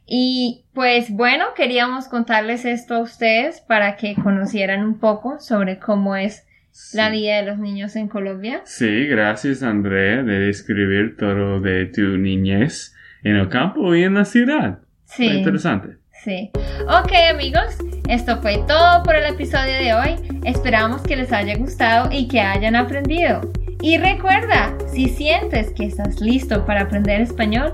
Y 0.06 0.66
pues 0.74 1.10
bueno, 1.12 1.46
queríamos 1.56 2.08
contarles 2.08 2.66
esto 2.66 2.96
a 2.96 3.00
ustedes 3.00 3.62
para 3.62 3.96
que 3.98 4.16
conocieran 4.16 4.84
un 4.84 5.00
poco 5.00 5.40
sobre 5.40 5.80
cómo 5.80 6.16
es 6.16 6.46
la 6.94 7.08
Sí. 7.10 7.18
vida 7.18 7.36
de 7.38 7.44
los 7.44 7.58
niños 7.60 7.96
en 7.96 8.08
Colombia. 8.08 8.62
Sí, 8.66 9.06
gracias 9.08 9.62
Andrea 9.64 10.24
de 10.24 10.40
describir 10.40 11.18
todo 11.18 11.60
de 11.60 11.86
tu 11.88 12.02
niñez 12.18 12.94
en 13.24 13.36
el 13.36 13.50
campo 13.50 13.94
y 13.96 14.04
en 14.04 14.16
la 14.16 14.26
ciudad. 14.26 14.80
Fue 15.06 15.26
Sí, 15.28 15.38
interesante. 15.38 15.98
sí. 16.24 16.52
Ok 16.88 17.12
amigos, 17.30 17.78
esto 18.10 18.42
fue 18.42 18.58
todo 18.68 19.04
por 19.04 19.16
el 19.16 19.26
episodio 19.34 19.74
de 19.80 19.94
hoy. 19.94 20.42
Esperamos 20.46 21.02
que 21.04 21.16
les 21.18 21.32
haya 21.34 21.56
gustado 21.58 22.10
y 22.12 22.28
que 22.28 22.40
hayan 22.42 22.76
aprendido. 22.76 23.42
Y 23.82 23.98
recuerda, 23.98 24.74
si 24.94 25.10
sientes 25.10 25.72
que 25.74 25.86
estás 25.86 26.22
listo 26.22 26.66
para 26.66 26.82
aprender 26.82 27.20
español, 27.22 27.74